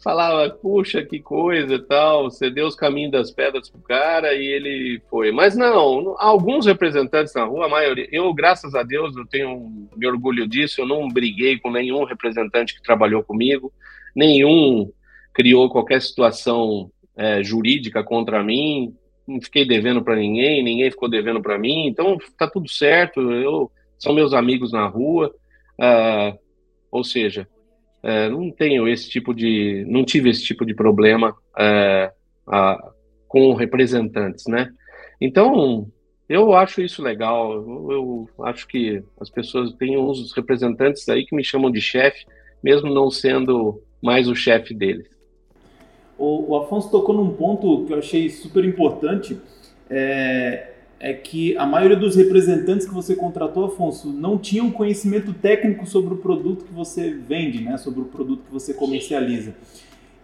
falava, 0.02 0.48
puxa, 0.50 1.02
que 1.02 1.18
coisa 1.18 1.74
e 1.74 1.82
tal, 1.82 2.30
você 2.30 2.48
deu 2.48 2.66
os 2.66 2.74
caminhos 2.74 3.12
das 3.12 3.30
pedras 3.30 3.68
pro 3.68 3.80
cara 3.80 4.32
e 4.32 4.46
ele 4.46 5.02
foi. 5.10 5.32
Mas 5.32 5.56
não, 5.56 6.14
alguns 6.18 6.66
representantes 6.66 7.34
na 7.34 7.44
rua, 7.44 7.66
a 7.66 7.68
maioria, 7.68 8.08
eu, 8.10 8.32
graças 8.32 8.74
a 8.74 8.82
Deus, 8.82 9.16
eu 9.16 9.26
tenho 9.26 9.88
me 9.96 10.06
orgulho 10.06 10.46
disso, 10.46 10.80
eu 10.80 10.86
não 10.86 11.08
briguei 11.08 11.58
com 11.58 11.70
nenhum 11.70 12.04
representante 12.04 12.74
que 12.74 12.82
trabalhou 12.82 13.22
comigo, 13.22 13.72
nenhum 14.14 14.90
criou 15.32 15.70
qualquer 15.70 16.00
situação 16.02 16.90
é, 17.16 17.42
jurídica 17.42 18.02
contra 18.02 18.42
mim, 18.42 18.94
não 19.26 19.40
fiquei 19.40 19.66
devendo 19.66 20.02
para 20.02 20.16
ninguém, 20.16 20.62
ninguém 20.62 20.90
ficou 20.90 21.08
devendo 21.08 21.42
para 21.42 21.58
mim, 21.58 21.86
então 21.86 22.16
tá 22.36 22.48
tudo 22.48 22.68
certo, 22.68 23.20
eu 23.20 23.70
são 23.98 24.14
meus 24.14 24.32
amigos 24.32 24.72
na 24.72 24.86
rua, 24.86 25.34
uh, 25.80 26.38
ou 26.90 27.02
seja, 27.02 27.48
é, 28.02 28.28
não 28.28 28.50
tenho 28.50 28.86
esse 28.86 29.10
tipo 29.10 29.34
de, 29.34 29.84
não 29.88 30.04
tive 30.04 30.30
esse 30.30 30.44
tipo 30.44 30.64
de 30.64 30.72
problema 30.72 31.36
a, 32.46 32.92
com 33.26 33.52
representantes, 33.54 34.46
né? 34.46 34.70
Então, 35.20 35.90
eu 36.28 36.54
acho 36.54 36.80
isso 36.80 37.02
legal. 37.02 37.52
Eu, 37.52 37.88
eu, 37.90 38.44
acho 38.44 38.66
que 38.68 39.02
as 39.20 39.28
pessoas 39.28 39.72
têm 39.74 39.98
uns 39.98 40.32
representantes 40.32 41.08
aí 41.08 41.26
que 41.26 41.34
me 41.34 41.42
chamam 41.42 41.70
de 41.70 41.80
chefe, 41.80 42.24
mesmo 42.62 42.92
não 42.92 43.10
sendo 43.10 43.82
mais 44.02 44.28
o 44.28 44.34
chefe 44.34 44.74
deles. 44.74 45.08
O, 46.18 46.50
o, 46.52 46.56
Afonso 46.56 46.90
tocou 46.90 47.14
num 47.14 47.30
ponto 47.30 47.84
que 47.86 47.92
eu 47.92 47.98
achei 47.98 48.28
super 48.28 48.64
importante. 48.64 49.40
É, 49.88 50.72
é 51.00 51.12
que 51.12 51.56
a 51.56 51.64
maioria 51.64 51.96
dos 51.96 52.16
representantes 52.16 52.86
que 52.86 52.92
você 52.92 53.14
contratou, 53.14 53.66
Afonso, 53.66 54.08
não 54.08 54.36
tinham 54.36 54.70
conhecimento 54.70 55.32
técnico 55.32 55.86
sobre 55.86 56.14
o 56.14 56.16
produto 56.16 56.64
que 56.64 56.72
você 56.72 57.10
vende, 57.10 57.62
né? 57.62 57.76
sobre 57.76 58.00
o 58.00 58.04
produto 58.04 58.42
que 58.44 58.52
você 58.52 58.74
comercializa. 58.74 59.54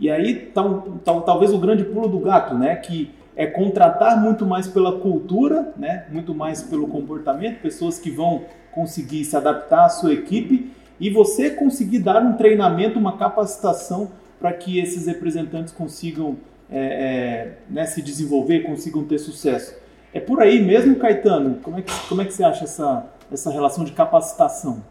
E 0.00 0.10
aí 0.10 0.34
tal, 0.52 0.98
tal, 1.04 1.22
talvez 1.22 1.52
o 1.52 1.58
grande 1.58 1.84
pulo 1.84 2.08
do 2.08 2.18
gato, 2.18 2.56
né? 2.56 2.74
que 2.76 3.10
é 3.36 3.46
contratar 3.46 4.20
muito 4.20 4.44
mais 4.44 4.66
pela 4.66 4.98
cultura, 4.98 5.72
né? 5.76 6.06
muito 6.10 6.34
mais 6.34 6.62
pelo 6.62 6.88
comportamento, 6.88 7.60
pessoas 7.60 7.98
que 7.98 8.10
vão 8.10 8.44
conseguir 8.72 9.24
se 9.24 9.36
adaptar 9.36 9.84
à 9.84 9.88
sua 9.88 10.12
equipe 10.12 10.72
e 10.98 11.08
você 11.08 11.50
conseguir 11.50 12.00
dar 12.00 12.20
um 12.20 12.32
treinamento, 12.32 12.98
uma 12.98 13.16
capacitação 13.16 14.10
para 14.44 14.52
que 14.52 14.78
esses 14.78 15.06
representantes 15.06 15.72
consigam 15.72 16.36
é, 16.70 16.76
é, 16.78 17.58
né, 17.70 17.86
se 17.86 18.02
desenvolver, 18.02 18.60
consigam 18.60 19.02
ter 19.02 19.16
sucesso. 19.16 19.74
É 20.12 20.20
por 20.20 20.42
aí 20.42 20.62
mesmo, 20.62 20.96
Caetano? 20.96 21.60
Como 21.62 21.78
é 21.78 21.80
que, 21.80 21.90
como 22.10 22.20
é 22.20 22.26
que 22.26 22.34
você 22.34 22.44
acha 22.44 22.64
essa, 22.64 23.06
essa 23.32 23.50
relação 23.50 23.84
de 23.84 23.92
capacitação? 23.92 24.84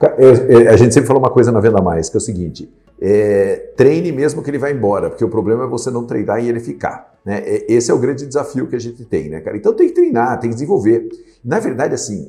É, 0.00 0.54
é, 0.54 0.68
a 0.68 0.76
gente 0.76 0.94
sempre 0.94 1.08
falou 1.08 1.20
uma 1.20 1.32
coisa 1.32 1.50
na 1.50 1.58
Venda 1.58 1.82
Mais, 1.82 2.08
que 2.08 2.16
é 2.16 2.18
o 2.18 2.20
seguinte: 2.20 2.72
é, 3.00 3.56
treine 3.76 4.12
mesmo 4.12 4.40
que 4.40 4.50
ele 4.50 4.58
vá 4.58 4.70
embora, 4.70 5.10
porque 5.10 5.24
o 5.24 5.28
problema 5.28 5.64
é 5.64 5.66
você 5.66 5.90
não 5.90 6.06
treinar 6.06 6.40
e 6.44 6.48
ele 6.48 6.60
ficar. 6.60 7.18
Né? 7.24 7.42
Esse 7.68 7.90
é 7.90 7.94
o 7.94 7.98
grande 7.98 8.24
desafio 8.24 8.68
que 8.68 8.76
a 8.76 8.80
gente 8.80 9.04
tem, 9.04 9.30
né, 9.30 9.40
cara? 9.40 9.56
Então 9.56 9.74
tem 9.74 9.88
que 9.88 9.94
treinar, 9.94 10.38
tem 10.38 10.48
que 10.48 10.54
desenvolver. 10.54 11.08
Na 11.44 11.58
verdade, 11.58 11.92
assim, 11.92 12.28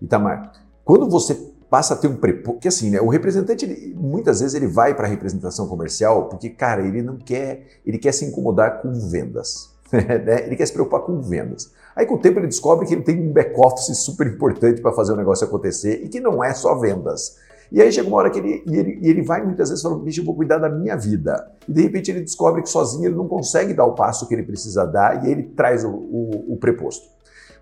Itamar, 0.00 0.50
quando 0.82 1.10
você 1.10 1.49
passa 1.70 1.94
a 1.94 1.96
ter 1.96 2.08
um 2.08 2.16
prepo... 2.16 2.58
que 2.58 2.66
assim, 2.66 2.90
né, 2.90 3.00
o 3.00 3.08
representante 3.08 3.64
ele, 3.64 3.94
muitas 3.96 4.40
vezes 4.40 4.54
ele 4.54 4.66
vai 4.66 4.94
para 4.94 5.06
a 5.06 5.08
representação 5.08 5.68
comercial 5.68 6.28
porque, 6.28 6.50
cara, 6.50 6.84
ele 6.84 7.00
não 7.00 7.16
quer, 7.16 7.80
ele 7.86 7.96
quer 7.96 8.12
se 8.12 8.24
incomodar 8.24 8.82
com 8.82 8.92
vendas. 8.92 9.70
né? 9.92 10.46
Ele 10.46 10.56
quer 10.56 10.66
se 10.66 10.72
preocupar 10.72 11.00
com 11.02 11.20
vendas. 11.20 11.70
Aí 11.94 12.04
com 12.06 12.14
o 12.14 12.18
tempo 12.18 12.38
ele 12.38 12.48
descobre 12.48 12.86
que 12.86 12.94
ele 12.94 13.02
tem 13.02 13.20
um 13.20 13.32
back-office 13.32 13.96
super 13.98 14.26
importante 14.26 14.80
para 14.80 14.92
fazer 14.92 15.12
o 15.12 15.16
negócio 15.16 15.46
acontecer 15.46 16.02
e 16.04 16.08
que 16.08 16.20
não 16.20 16.42
é 16.42 16.52
só 16.52 16.74
vendas. 16.74 17.36
E 17.72 17.80
aí 17.80 17.92
chega 17.92 18.08
uma 18.08 18.16
hora 18.16 18.30
que 18.30 18.38
ele, 18.38 18.64
e 18.66 18.76
ele, 18.76 18.98
e 19.00 19.08
ele 19.08 19.22
vai 19.22 19.44
muitas 19.44 19.68
vezes 19.68 19.82
falando, 19.82 20.02
bicho, 20.02 20.20
eu 20.20 20.24
vou 20.24 20.34
cuidar 20.34 20.58
da 20.58 20.68
minha 20.68 20.96
vida. 20.96 21.52
E 21.68 21.72
de 21.72 21.82
repente 21.82 22.10
ele 22.10 22.20
descobre 22.20 22.62
que 22.62 22.68
sozinho 22.68 23.06
ele 23.06 23.14
não 23.14 23.28
consegue 23.28 23.72
dar 23.72 23.84
o 23.84 23.94
passo 23.94 24.26
que 24.26 24.34
ele 24.34 24.42
precisa 24.42 24.84
dar 24.84 25.24
e 25.24 25.30
ele 25.30 25.44
traz 25.44 25.84
o, 25.84 25.90
o, 25.90 26.54
o 26.54 26.56
preposto. 26.56 27.08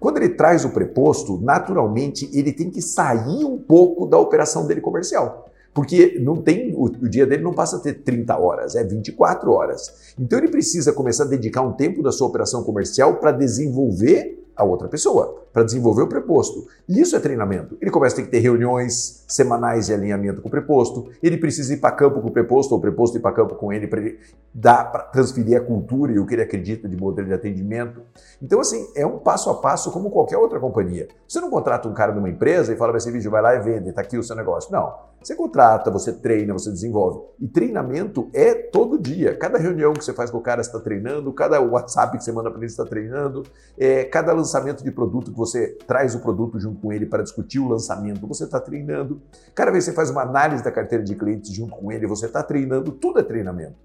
Quando 0.00 0.18
ele 0.18 0.30
traz 0.30 0.64
o 0.64 0.70
preposto, 0.70 1.38
naturalmente 1.40 2.28
ele 2.32 2.52
tem 2.52 2.70
que 2.70 2.80
sair 2.80 3.44
um 3.44 3.58
pouco 3.58 4.06
da 4.06 4.18
operação 4.18 4.66
dele 4.66 4.80
comercial. 4.80 5.48
Porque 5.74 6.18
não 6.20 6.36
tem 6.36 6.74
o, 6.74 6.84
o, 6.84 7.08
dia 7.08 7.26
dele 7.26 7.42
não 7.42 7.52
passa 7.52 7.76
a 7.76 7.80
ter 7.80 7.94
30 8.02 8.36
horas, 8.36 8.74
é 8.74 8.82
24 8.82 9.50
horas. 9.52 10.14
Então 10.18 10.38
ele 10.38 10.48
precisa 10.48 10.92
começar 10.92 11.24
a 11.24 11.28
dedicar 11.28 11.62
um 11.62 11.72
tempo 11.72 12.02
da 12.02 12.10
sua 12.10 12.26
operação 12.26 12.62
comercial 12.64 13.14
para 13.16 13.32
desenvolver 13.32 14.44
a 14.56 14.64
outra 14.64 14.88
pessoa, 14.88 15.44
para 15.52 15.62
desenvolver 15.62 16.02
o 16.02 16.06
preposto. 16.06 16.66
E 16.88 17.00
isso 17.00 17.16
é 17.16 17.20
treinamento. 17.20 17.76
Ele 17.80 17.90
começa 17.90 18.14
a 18.14 18.16
ter 18.16 18.22
que 18.24 18.30
ter 18.30 18.38
reuniões 18.38 19.24
semanais 19.28 19.86
de 19.86 19.94
alinhamento 19.94 20.40
com 20.40 20.48
o 20.48 20.50
preposto, 20.50 21.10
ele 21.22 21.36
precisa 21.36 21.74
ir 21.74 21.78
para 21.78 21.90
campo 21.92 22.20
com 22.20 22.28
o 22.28 22.32
preposto, 22.32 22.72
ou 22.72 22.78
o 22.78 22.80
preposto 22.80 23.16
ir 23.16 23.20
para 23.20 23.32
campo 23.32 23.54
com 23.56 23.72
ele 23.72 23.86
para 23.86 24.00
ele 24.00 24.18
dar, 24.54 24.90
para 24.90 25.02
transferir 25.04 25.56
a 25.56 25.60
cultura 25.60 26.12
e 26.12 26.18
o 26.18 26.26
que 26.26 26.34
ele 26.34 26.42
acredita 26.42 26.88
de 26.88 26.96
modelo 26.96 27.28
de 27.28 27.34
atendimento. 27.34 28.02
Então, 28.40 28.60
assim, 28.60 28.86
é 28.96 29.06
um 29.06 29.18
passo 29.18 29.50
a 29.50 29.54
passo 29.54 29.90
como 29.90 30.10
qualquer 30.10 30.38
outra 30.38 30.58
companhia. 30.58 31.08
Você 31.26 31.40
não 31.40 31.50
contrata 31.50 31.88
um 31.88 31.94
cara 31.94 32.12
numa 32.12 32.28
empresa 32.28 32.72
e 32.72 32.76
fala 32.76 32.92
para 32.92 32.98
esse 32.98 33.10
vídeo, 33.10 33.30
vai 33.30 33.42
lá 33.42 33.54
e 33.54 33.60
vende, 33.60 33.90
está 33.90 34.00
aqui 34.00 34.16
o 34.16 34.22
seu 34.22 34.34
negócio. 34.34 34.72
Não. 34.72 35.08
Você 35.22 35.34
contrata, 35.34 35.90
você 35.90 36.12
treina, 36.12 36.52
você 36.52 36.70
desenvolve. 36.70 37.20
E 37.40 37.48
treinamento 37.48 38.30
é 38.32 38.54
todo 38.54 38.98
dia. 38.98 39.36
Cada 39.36 39.58
reunião 39.58 39.92
que 39.92 40.04
você 40.04 40.12
faz 40.12 40.30
com 40.30 40.38
o 40.38 40.40
cara 40.40 40.60
está 40.60 40.78
treinando, 40.78 41.32
cada 41.32 41.60
WhatsApp 41.60 42.16
que 42.16 42.24
você 42.24 42.30
manda 42.30 42.50
para 42.50 42.60
ele 42.60 42.66
está 42.66 42.84
treinando, 42.84 43.42
é, 43.76 44.04
cada 44.04 44.32
lançamento 44.32 44.84
de 44.84 44.92
produto 44.92 45.32
você 45.38 45.68
traz 45.86 46.14
o 46.14 46.20
produto 46.20 46.58
junto 46.58 46.80
com 46.80 46.92
ele 46.92 47.06
para 47.06 47.22
discutir 47.22 47.58
o 47.58 47.68
lançamento, 47.68 48.26
você 48.26 48.44
está 48.44 48.60
treinando. 48.60 49.22
Cada 49.54 49.70
vez 49.70 49.84
que 49.84 49.90
você 49.90 49.96
faz 49.96 50.10
uma 50.10 50.22
análise 50.22 50.62
da 50.62 50.70
carteira 50.70 51.02
de 51.02 51.14
clientes 51.14 51.52
junto 51.52 51.74
com 51.76 51.90
ele, 51.90 52.06
você 52.06 52.26
está 52.26 52.42
treinando. 52.42 52.92
Tudo 52.92 53.20
é 53.20 53.22
treinamento. 53.22 53.76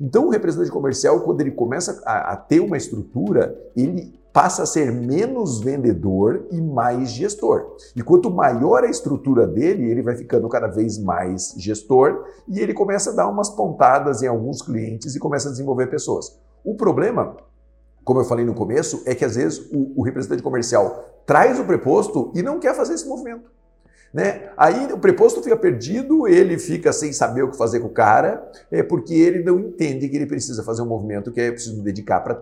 Então, 0.00 0.26
o 0.26 0.30
representante 0.30 0.70
comercial, 0.70 1.20
quando 1.20 1.40
ele 1.40 1.50
começa 1.50 2.00
a, 2.06 2.32
a 2.32 2.36
ter 2.36 2.60
uma 2.60 2.76
estrutura, 2.76 3.58
ele 3.74 4.16
passa 4.32 4.62
a 4.62 4.66
ser 4.66 4.92
menos 4.92 5.60
vendedor 5.60 6.46
e 6.52 6.60
mais 6.60 7.10
gestor. 7.10 7.74
E 7.96 8.02
quanto 8.02 8.30
maior 8.30 8.84
a 8.84 8.90
estrutura 8.90 9.46
dele, 9.46 9.90
ele 9.90 10.02
vai 10.02 10.14
ficando 10.14 10.48
cada 10.48 10.68
vez 10.68 10.96
mais 10.98 11.54
gestor 11.56 12.24
e 12.46 12.60
ele 12.60 12.72
começa 12.72 13.10
a 13.10 13.14
dar 13.14 13.28
umas 13.28 13.50
pontadas 13.50 14.22
em 14.22 14.28
alguns 14.28 14.62
clientes 14.62 15.16
e 15.16 15.18
começa 15.18 15.48
a 15.48 15.50
desenvolver 15.50 15.88
pessoas. 15.88 16.38
O 16.64 16.76
problema, 16.76 17.36
como 18.08 18.20
eu 18.20 18.24
falei 18.24 18.42
no 18.42 18.54
começo, 18.54 19.02
é 19.04 19.14
que 19.14 19.22
às 19.22 19.36
vezes 19.36 19.58
o, 19.70 20.00
o 20.00 20.02
representante 20.02 20.42
comercial 20.42 21.22
traz 21.26 21.60
o 21.60 21.64
preposto 21.64 22.32
e 22.34 22.40
não 22.40 22.58
quer 22.58 22.74
fazer 22.74 22.94
esse 22.94 23.06
movimento. 23.06 23.50
Né? 24.14 24.48
Aí 24.56 24.90
o 24.90 24.98
preposto 24.98 25.42
fica 25.42 25.54
perdido, 25.54 26.26
ele 26.26 26.56
fica 26.56 26.90
sem 26.90 27.12
saber 27.12 27.42
o 27.42 27.50
que 27.50 27.58
fazer 27.58 27.80
com 27.80 27.88
o 27.88 27.92
cara, 27.92 28.50
é 28.70 28.82
porque 28.82 29.12
ele 29.12 29.42
não 29.42 29.60
entende 29.60 30.08
que 30.08 30.16
ele 30.16 30.24
precisa 30.24 30.62
fazer 30.62 30.80
um 30.80 30.86
movimento 30.86 31.30
que 31.30 31.38
é 31.38 31.50
preciso 31.50 31.82
dedicar 31.82 32.20
para 32.20 32.34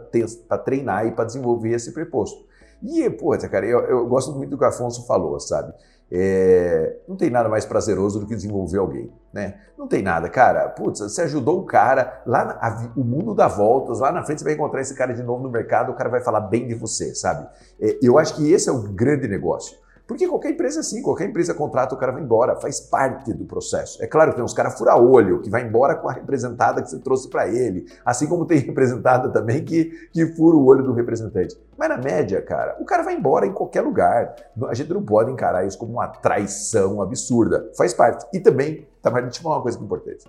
treinar 0.58 1.04
e 1.04 1.10
para 1.10 1.24
desenvolver 1.24 1.70
esse 1.70 1.90
preposto. 1.90 2.46
E, 2.80 3.10
pô, 3.10 3.36
cara, 3.36 3.66
eu, 3.66 3.80
eu, 3.86 4.06
gosto 4.06 4.32
muito 4.34 4.50
do 4.50 4.58
que 4.58 4.62
o 4.62 4.68
Afonso 4.68 5.04
falou, 5.04 5.40
sabe? 5.40 5.74
É, 6.10 6.98
não 7.08 7.16
tem 7.16 7.30
nada 7.30 7.48
mais 7.48 7.64
prazeroso 7.64 8.20
do 8.20 8.26
que 8.26 8.34
desenvolver 8.36 8.78
alguém, 8.78 9.12
né? 9.32 9.58
Não 9.76 9.88
tem 9.88 10.02
nada, 10.02 10.28
cara. 10.28 10.68
Putz, 10.68 11.00
você 11.00 11.22
ajudou 11.22 11.60
o 11.60 11.66
cara, 11.66 12.22
lá 12.24 12.44
na, 12.44 12.52
a, 12.52 12.92
o 12.96 13.02
mundo 13.02 13.34
dá 13.34 13.48
voltas, 13.48 13.98
lá 13.98 14.12
na 14.12 14.22
frente 14.22 14.38
você 14.38 14.44
vai 14.44 14.54
encontrar 14.54 14.80
esse 14.80 14.94
cara 14.94 15.12
de 15.12 15.22
novo 15.22 15.42
no 15.42 15.50
mercado, 15.50 15.90
o 15.90 15.94
cara 15.94 16.08
vai 16.08 16.20
falar 16.20 16.40
bem 16.42 16.68
de 16.68 16.74
você, 16.74 17.14
sabe? 17.14 17.48
É, 17.80 17.98
eu 18.00 18.18
acho 18.18 18.36
que 18.36 18.52
esse 18.52 18.68
é 18.68 18.72
o 18.72 18.82
grande 18.82 19.26
negócio. 19.26 19.76
Porque 20.06 20.28
qualquer 20.28 20.50
empresa 20.50 20.78
é 20.78 20.80
assim, 20.80 21.02
qualquer 21.02 21.28
empresa 21.28 21.52
contrata, 21.52 21.94
o 21.94 21.98
cara 21.98 22.12
vai 22.12 22.22
embora, 22.22 22.54
faz 22.56 22.78
parte 22.78 23.32
do 23.32 23.44
processo. 23.44 24.00
É 24.02 24.06
claro 24.06 24.30
que 24.30 24.36
tem 24.36 24.44
uns 24.44 24.54
caras 24.54 24.78
fura-olho, 24.78 25.40
que 25.40 25.50
vai 25.50 25.66
embora 25.66 25.96
com 25.96 26.08
a 26.08 26.12
representada 26.12 26.80
que 26.80 26.88
você 26.88 27.00
trouxe 27.00 27.28
para 27.28 27.48
ele, 27.48 27.86
assim 28.04 28.28
como 28.28 28.46
tem 28.46 28.58
representada 28.66 29.30
também 29.30 29.64
que, 29.64 29.86
que 30.12 30.26
fura 30.34 30.56
o 30.56 30.64
olho 30.64 30.84
do 30.84 30.92
representante. 30.92 31.58
Mas 31.76 31.88
na 31.88 31.98
média, 31.98 32.40
cara, 32.40 32.76
o 32.80 32.84
cara 32.84 33.02
vai 33.02 33.14
embora 33.14 33.46
em 33.46 33.52
qualquer 33.52 33.80
lugar. 33.80 34.36
A 34.68 34.74
gente 34.74 34.92
não 34.92 35.02
pode 35.02 35.32
encarar 35.32 35.66
isso 35.66 35.76
como 35.76 35.94
uma 35.94 36.06
traição 36.06 37.02
absurda. 37.02 37.70
Faz 37.76 37.92
parte. 37.92 38.24
E 38.32 38.38
também, 38.38 38.86
tá, 39.02 39.10
mas 39.10 39.24
deixa 39.24 39.40
eu 39.40 39.42
falar 39.42 39.56
uma 39.56 39.62
coisa 39.62 39.78
importante. 39.78 40.24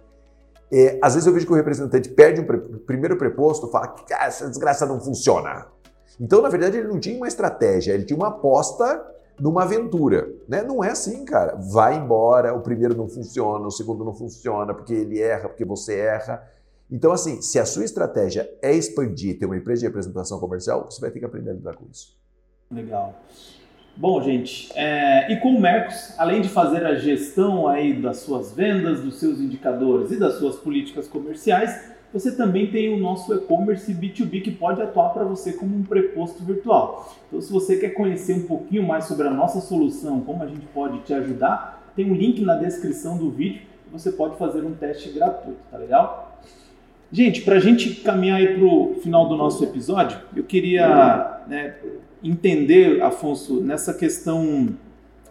É, 0.72 1.00
às 1.02 1.13
vezes 1.13 1.28
eu 1.28 1.34
vejo 1.34 1.46
que 1.46 1.54
o 1.54 1.56
representante 1.56 2.10
perde 2.10 2.42
um 2.42 2.46
pre 2.46 2.58
primeiro 2.60 3.16
preposto, 3.16 3.68
fala 3.68 3.88
que 3.90 4.12
ah, 4.13 4.26
essa 4.26 4.50
desgraça 4.50 4.86
não 4.86 5.00
funciona. 5.00 5.68
Então, 6.20 6.42
na 6.42 6.50
verdade, 6.50 6.78
ele 6.78 6.88
não 6.88 7.00
tinha 7.00 7.16
uma 7.16 7.28
estratégia, 7.28 7.94
ele 7.94 8.04
tinha 8.04 8.18
uma 8.18 8.30
aposta 8.30 9.06
numa 9.39 9.63
aventura, 9.63 10.28
né? 10.47 10.63
Não 10.63 10.84
é 10.84 10.89
assim, 10.89 11.23
cara. 11.26 11.56
Vai 11.56 11.97
embora, 11.97 12.54
o 12.54 12.62
primeiro 12.62 12.95
não 12.95 13.08
funciona, 13.08 13.65
o 13.65 13.71
segundo 13.71 14.04
não 14.04 14.13
funciona 14.13 14.73
porque 14.73 14.93
ele 14.93 15.21
erra, 15.21 15.50
porque 15.50 15.65
você 15.65 16.00
erra. 16.00 16.43
Então, 16.89 17.12
assim, 17.12 17.41
se 17.41 17.60
a 17.60 17.65
sua 17.65 17.84
estratégia 17.84 18.50
é 18.62 18.73
expandir, 18.73 19.38
ter 19.38 19.45
uma 19.45 19.58
empresa 19.58 19.82
de 19.82 19.88
representação 19.88 20.39
comercial, 20.39 20.86
você 20.86 21.02
vai 21.02 21.12
ter 21.12 21.19
que 21.19 21.26
aprender 21.26 21.52
a 21.52 21.54
lidar 21.54 21.76
com 21.76 21.86
isso. 21.91 22.17
Legal. 22.71 23.13
Bom, 23.95 24.21
gente, 24.21 24.71
é, 24.76 25.32
e 25.32 25.38
com 25.38 25.50
o 25.50 25.60
Mercos, 25.60 26.13
além 26.19 26.39
de 26.39 26.50
fazer 26.50 26.86
a 26.86 26.95
gestão 26.95 27.67
aí 27.67 28.00
das 28.00 28.17
suas 28.17 28.52
vendas, 28.52 29.02
dos 29.02 29.19
seus 29.19 29.39
indicadores 29.39 30.12
e 30.12 30.19
das 30.19 30.36
suas 30.36 30.56
políticas 30.58 31.08
comerciais, 31.08 31.97
você 32.19 32.32
também 32.36 32.67
tem 32.71 32.93
o 32.93 32.97
nosso 32.97 33.34
e-commerce 33.34 33.93
B2B 33.93 34.41
que 34.41 34.51
pode 34.51 34.82
atuar 34.82 35.10
para 35.10 35.23
você 35.23 35.53
como 35.53 35.75
um 35.75 35.84
preposto 35.84 36.43
virtual. 36.43 37.15
Então, 37.27 37.41
se 37.41 37.51
você 37.51 37.77
quer 37.77 37.89
conhecer 37.89 38.34
um 38.34 38.47
pouquinho 38.47 38.84
mais 38.84 39.06
sobre 39.06 39.27
a 39.27 39.32
nossa 39.32 39.60
solução, 39.62 40.21
como 40.21 40.43
a 40.43 40.47
gente 40.47 40.65
pode 40.67 40.99
te 40.99 41.13
ajudar, 41.13 41.91
tem 41.95 42.10
um 42.10 42.13
link 42.15 42.41
na 42.41 42.56
descrição 42.56 43.17
do 43.17 43.30
vídeo 43.30 43.67
você 43.91 44.12
pode 44.12 44.38
fazer 44.38 44.62
um 44.63 44.73
teste 44.73 45.10
gratuito, 45.10 45.60
tá 45.71 45.77
legal? 45.77 46.41
Gente, 47.12 47.41
para 47.41 47.56
a 47.56 47.60
gente 47.60 48.01
caminhar 48.01 48.38
aí 48.38 48.56
para 48.56 48.65
o 48.65 48.95
final 49.01 49.30
do 49.30 49.36
nosso 49.36 49.63
episódio, 49.63 50.19
eu 50.36 50.43
queria 50.43 51.41
né, 51.47 51.75
entender, 52.23 53.01
Afonso, 53.01 53.62
nessa 53.62 53.93
questão 53.93 54.69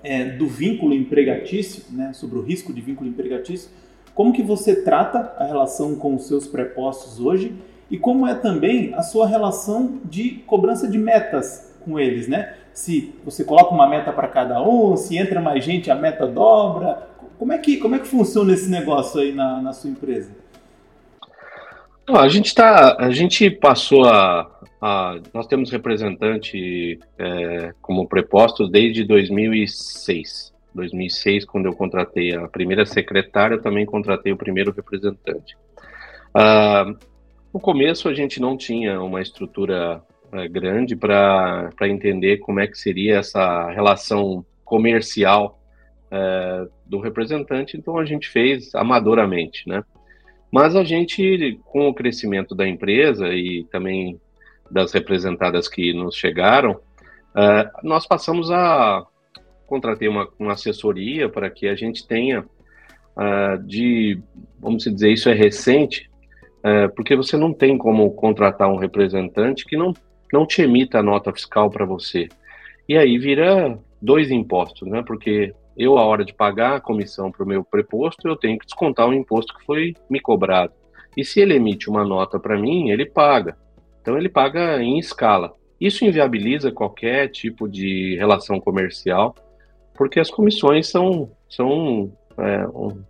é, 0.02 0.24
do 0.24 0.46
vínculo 0.46 0.94
empregatício, 0.94 1.84
né, 1.90 2.12
sobre 2.14 2.38
o 2.38 2.42
risco 2.42 2.72
de 2.72 2.80
vínculo 2.80 3.10
empregatício, 3.10 3.70
como 4.16 4.32
que 4.32 4.42
você 4.42 4.82
trata 4.82 5.34
a 5.36 5.44
relação 5.44 5.94
com 5.94 6.14
os 6.14 6.26
seus 6.26 6.46
prepostos 6.46 7.20
hoje 7.20 7.54
e 7.90 7.98
como 7.98 8.26
é 8.26 8.34
também 8.34 8.94
a 8.94 9.02
sua 9.02 9.28
relação 9.28 10.00
de 10.06 10.42
cobrança 10.46 10.88
de 10.88 10.96
metas 10.96 11.76
com 11.84 12.00
eles, 12.00 12.26
né? 12.26 12.54
Se 12.72 13.14
você 13.22 13.44
coloca 13.44 13.74
uma 13.74 13.86
meta 13.86 14.10
para 14.14 14.26
cada 14.26 14.66
um, 14.66 14.96
se 14.96 15.18
entra 15.18 15.38
mais 15.38 15.62
gente, 15.62 15.90
a 15.90 15.94
meta 15.94 16.26
dobra. 16.26 17.06
Como 17.38 17.52
é 17.52 17.58
que, 17.58 17.76
como 17.76 17.94
é 17.94 17.98
que 17.98 18.08
funciona 18.08 18.54
esse 18.54 18.70
negócio 18.70 19.20
aí 19.20 19.32
na, 19.34 19.60
na 19.60 19.74
sua 19.74 19.90
empresa? 19.90 20.30
a 22.08 22.28
gente 22.28 22.54
tá, 22.54 22.96
a 22.98 23.10
gente 23.10 23.50
passou 23.50 24.06
a, 24.06 24.48
a 24.80 25.18
nós 25.34 25.46
temos 25.46 25.70
representante 25.70 26.98
é, 27.18 27.74
como 27.82 28.08
prepostos 28.08 28.70
desde 28.70 29.04
2006. 29.04 30.55
2006, 30.76 31.44
quando 31.44 31.66
eu 31.66 31.72
contratei 31.72 32.34
a 32.34 32.46
primeira 32.46 32.86
secretária, 32.86 33.54
eu 33.56 33.62
também 33.62 33.84
contratei 33.84 34.32
o 34.32 34.36
primeiro 34.36 34.72
representante. 34.72 35.56
Uh, 36.28 36.96
no 37.52 37.58
começo, 37.58 38.08
a 38.08 38.14
gente 38.14 38.40
não 38.40 38.56
tinha 38.56 39.00
uma 39.02 39.20
estrutura 39.20 40.02
uh, 40.26 40.52
grande 40.52 40.94
para 40.94 41.70
entender 41.82 42.38
como 42.38 42.60
é 42.60 42.66
que 42.66 42.78
seria 42.78 43.18
essa 43.18 43.70
relação 43.70 44.44
comercial 44.64 45.58
uh, 46.12 46.70
do 46.84 47.00
representante, 47.00 47.76
então 47.76 47.98
a 47.98 48.04
gente 48.04 48.28
fez 48.28 48.74
amadoramente, 48.74 49.68
né? 49.68 49.82
Mas 50.52 50.76
a 50.76 50.84
gente, 50.84 51.58
com 51.64 51.88
o 51.88 51.94
crescimento 51.94 52.54
da 52.54 52.68
empresa 52.68 53.28
e 53.34 53.64
também 53.64 54.20
das 54.70 54.92
representadas 54.92 55.68
que 55.68 55.92
nos 55.92 56.14
chegaram, 56.14 56.80
ah, 57.38 57.70
nós 57.82 58.06
passamos 58.06 58.50
a 58.50 59.06
contratei 59.66 60.08
uma, 60.08 60.28
uma 60.38 60.52
assessoria 60.52 61.28
para 61.28 61.50
que 61.50 61.68
a 61.68 61.74
gente 61.74 62.06
tenha 62.06 62.40
uh, 62.40 63.62
de, 63.66 64.20
vamos 64.58 64.84
dizer, 64.84 65.10
isso 65.12 65.28
é 65.28 65.34
recente, 65.34 66.10
uh, 66.58 66.92
porque 66.94 67.16
você 67.16 67.36
não 67.36 67.52
tem 67.52 67.76
como 67.76 68.10
contratar 68.12 68.68
um 68.68 68.76
representante 68.76 69.64
que 69.64 69.76
não, 69.76 69.92
não 70.32 70.46
te 70.46 70.62
emita 70.62 70.98
a 70.98 71.02
nota 71.02 71.32
fiscal 71.32 71.70
para 71.70 71.84
você. 71.84 72.28
E 72.88 72.96
aí 72.96 73.18
vira 73.18 73.78
dois 74.00 74.30
impostos, 74.30 74.88
né? 74.88 75.02
Porque 75.04 75.52
eu, 75.76 75.98
a 75.98 76.04
hora 76.04 76.24
de 76.24 76.32
pagar 76.32 76.76
a 76.76 76.80
comissão 76.80 77.30
para 77.30 77.44
o 77.44 77.48
meu 77.48 77.64
preposto, 77.64 78.28
eu 78.28 78.36
tenho 78.36 78.58
que 78.58 78.66
descontar 78.66 79.08
o 79.08 79.12
imposto 79.12 79.54
que 79.56 79.64
foi 79.64 79.94
me 80.08 80.20
cobrado. 80.20 80.72
E 81.16 81.24
se 81.24 81.40
ele 81.40 81.54
emite 81.54 81.90
uma 81.90 82.04
nota 82.04 82.38
para 82.38 82.58
mim, 82.58 82.90
ele 82.90 83.04
paga. 83.04 83.56
Então 84.00 84.16
ele 84.16 84.28
paga 84.28 84.82
em 84.82 84.98
escala. 84.98 85.54
Isso 85.80 86.04
inviabiliza 86.04 86.70
qualquer 86.70 87.28
tipo 87.28 87.68
de 87.68 88.16
relação 88.16 88.60
comercial 88.60 89.34
porque 89.96 90.20
as 90.20 90.30
comissões 90.30 90.88
são, 90.88 91.30
são 91.48 92.12
é, 92.38 92.66
um, 92.68 93.02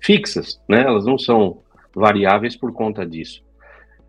fixas, 0.00 0.60
né? 0.68 0.82
elas 0.82 1.06
não 1.06 1.16
são 1.16 1.62
variáveis 1.94 2.56
por 2.56 2.72
conta 2.72 3.06
disso. 3.06 3.42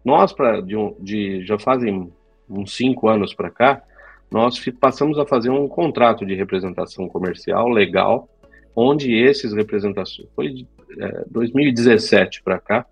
Nós, 0.03 0.33
pra, 0.33 0.59
de, 0.59 0.75
de, 0.99 1.45
já 1.45 1.57
fazem 1.57 2.11
uns 2.49 2.75
cinco 2.75 3.07
anos 3.07 3.33
para 3.33 3.49
cá, 3.49 3.83
nós 4.29 4.59
passamos 4.79 5.19
a 5.19 5.25
fazer 5.25 5.49
um 5.49 5.67
contrato 5.67 6.25
de 6.25 6.33
representação 6.33 7.07
comercial 7.07 7.69
legal, 7.69 8.27
onde 8.75 9.13
esses 9.13 9.53
representações, 9.53 10.27
foi 10.35 10.49
de 10.49 10.67
é, 10.99 11.23
2017 11.29 12.41
para 12.43 12.59
cá, 12.59 12.85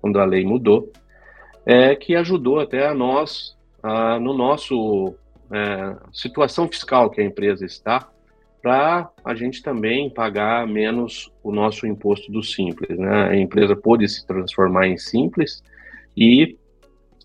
quando 0.00 0.18
a 0.18 0.24
lei 0.24 0.44
mudou, 0.44 0.90
é, 1.64 1.94
que 1.94 2.14
ajudou 2.14 2.60
até 2.60 2.86
a 2.86 2.94
nós, 2.94 3.56
a, 3.82 4.18
no 4.18 4.32
nosso 4.32 5.14
é, 5.50 5.96
situação 6.12 6.68
fiscal 6.68 7.10
que 7.10 7.20
a 7.20 7.24
empresa 7.24 7.64
está, 7.64 8.08
para 8.66 9.12
a 9.24 9.32
gente 9.32 9.62
também 9.62 10.10
pagar 10.10 10.66
menos 10.66 11.32
o 11.40 11.52
nosso 11.52 11.86
imposto 11.86 12.32
do 12.32 12.42
simples. 12.42 12.98
Né? 12.98 13.28
A 13.28 13.36
empresa 13.36 13.76
pôde 13.76 14.08
se 14.08 14.26
transformar 14.26 14.88
em 14.88 14.98
simples 14.98 15.62
e 16.16 16.58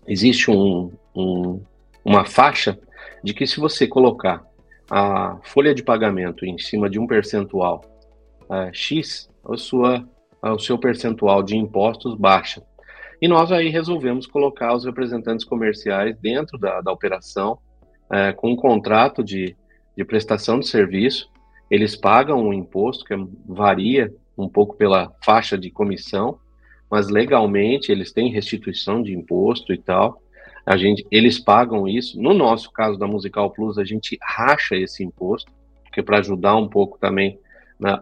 existe 0.06 0.52
um, 0.52 0.92
um, 1.12 1.60
uma 2.04 2.24
faixa 2.24 2.78
de 3.24 3.34
que 3.34 3.44
se 3.44 3.58
você 3.58 3.88
colocar 3.88 4.46
a 4.88 5.36
folha 5.42 5.74
de 5.74 5.82
pagamento 5.82 6.46
em 6.46 6.56
cima 6.58 6.88
de 6.88 7.00
um 7.00 7.08
percentual 7.08 7.84
uh, 8.42 8.72
X, 8.72 9.28
a 9.44 9.56
sua, 9.56 10.08
o 10.40 10.60
seu 10.60 10.78
percentual 10.78 11.42
de 11.42 11.56
impostos 11.56 12.14
baixa. 12.14 12.62
E 13.20 13.26
nós 13.26 13.50
aí 13.50 13.68
resolvemos 13.68 14.28
colocar 14.28 14.76
os 14.76 14.84
representantes 14.84 15.44
comerciais 15.44 16.16
dentro 16.20 16.56
da, 16.56 16.80
da 16.80 16.92
operação, 16.92 17.58
uh, 18.04 18.32
com 18.36 18.52
um 18.52 18.56
contrato 18.56 19.24
de, 19.24 19.56
de 19.96 20.04
prestação 20.04 20.60
de 20.60 20.68
serviço. 20.68 21.31
Eles 21.72 21.96
pagam 21.96 22.38
um 22.38 22.52
imposto 22.52 23.02
que 23.02 23.14
varia 23.46 24.14
um 24.36 24.46
pouco 24.46 24.76
pela 24.76 25.10
faixa 25.24 25.56
de 25.56 25.70
comissão, 25.70 26.38
mas 26.90 27.08
legalmente 27.08 27.90
eles 27.90 28.12
têm 28.12 28.30
restituição 28.30 29.02
de 29.02 29.14
imposto 29.14 29.72
e 29.72 29.78
tal. 29.78 30.20
A 30.66 30.76
gente, 30.76 31.02
eles 31.10 31.38
pagam 31.38 31.88
isso. 31.88 32.20
No 32.20 32.34
nosso 32.34 32.70
caso 32.70 32.98
da 32.98 33.06
Musical 33.06 33.50
Plus, 33.52 33.78
a 33.78 33.84
gente 33.84 34.18
racha 34.22 34.76
esse 34.76 35.02
imposto, 35.02 35.50
porque 35.82 36.00
é 36.00 36.02
para 36.02 36.18
ajudar 36.18 36.56
um 36.56 36.68
pouco 36.68 36.98
também 36.98 37.38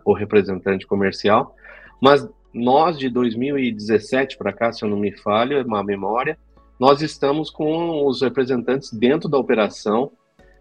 o 0.04 0.12
representante 0.14 0.84
comercial. 0.84 1.54
Mas 2.02 2.28
nós 2.52 2.98
de 2.98 3.08
2017 3.08 4.36
para 4.36 4.52
cá, 4.52 4.72
se 4.72 4.84
eu 4.84 4.88
não 4.88 4.98
me 4.98 5.12
falho, 5.12 5.56
é 5.56 5.62
uma 5.62 5.84
memória, 5.84 6.36
nós 6.76 7.02
estamos 7.02 7.50
com 7.50 8.04
os 8.04 8.20
representantes 8.20 8.92
dentro 8.92 9.28
da 9.28 9.38
operação, 9.38 10.10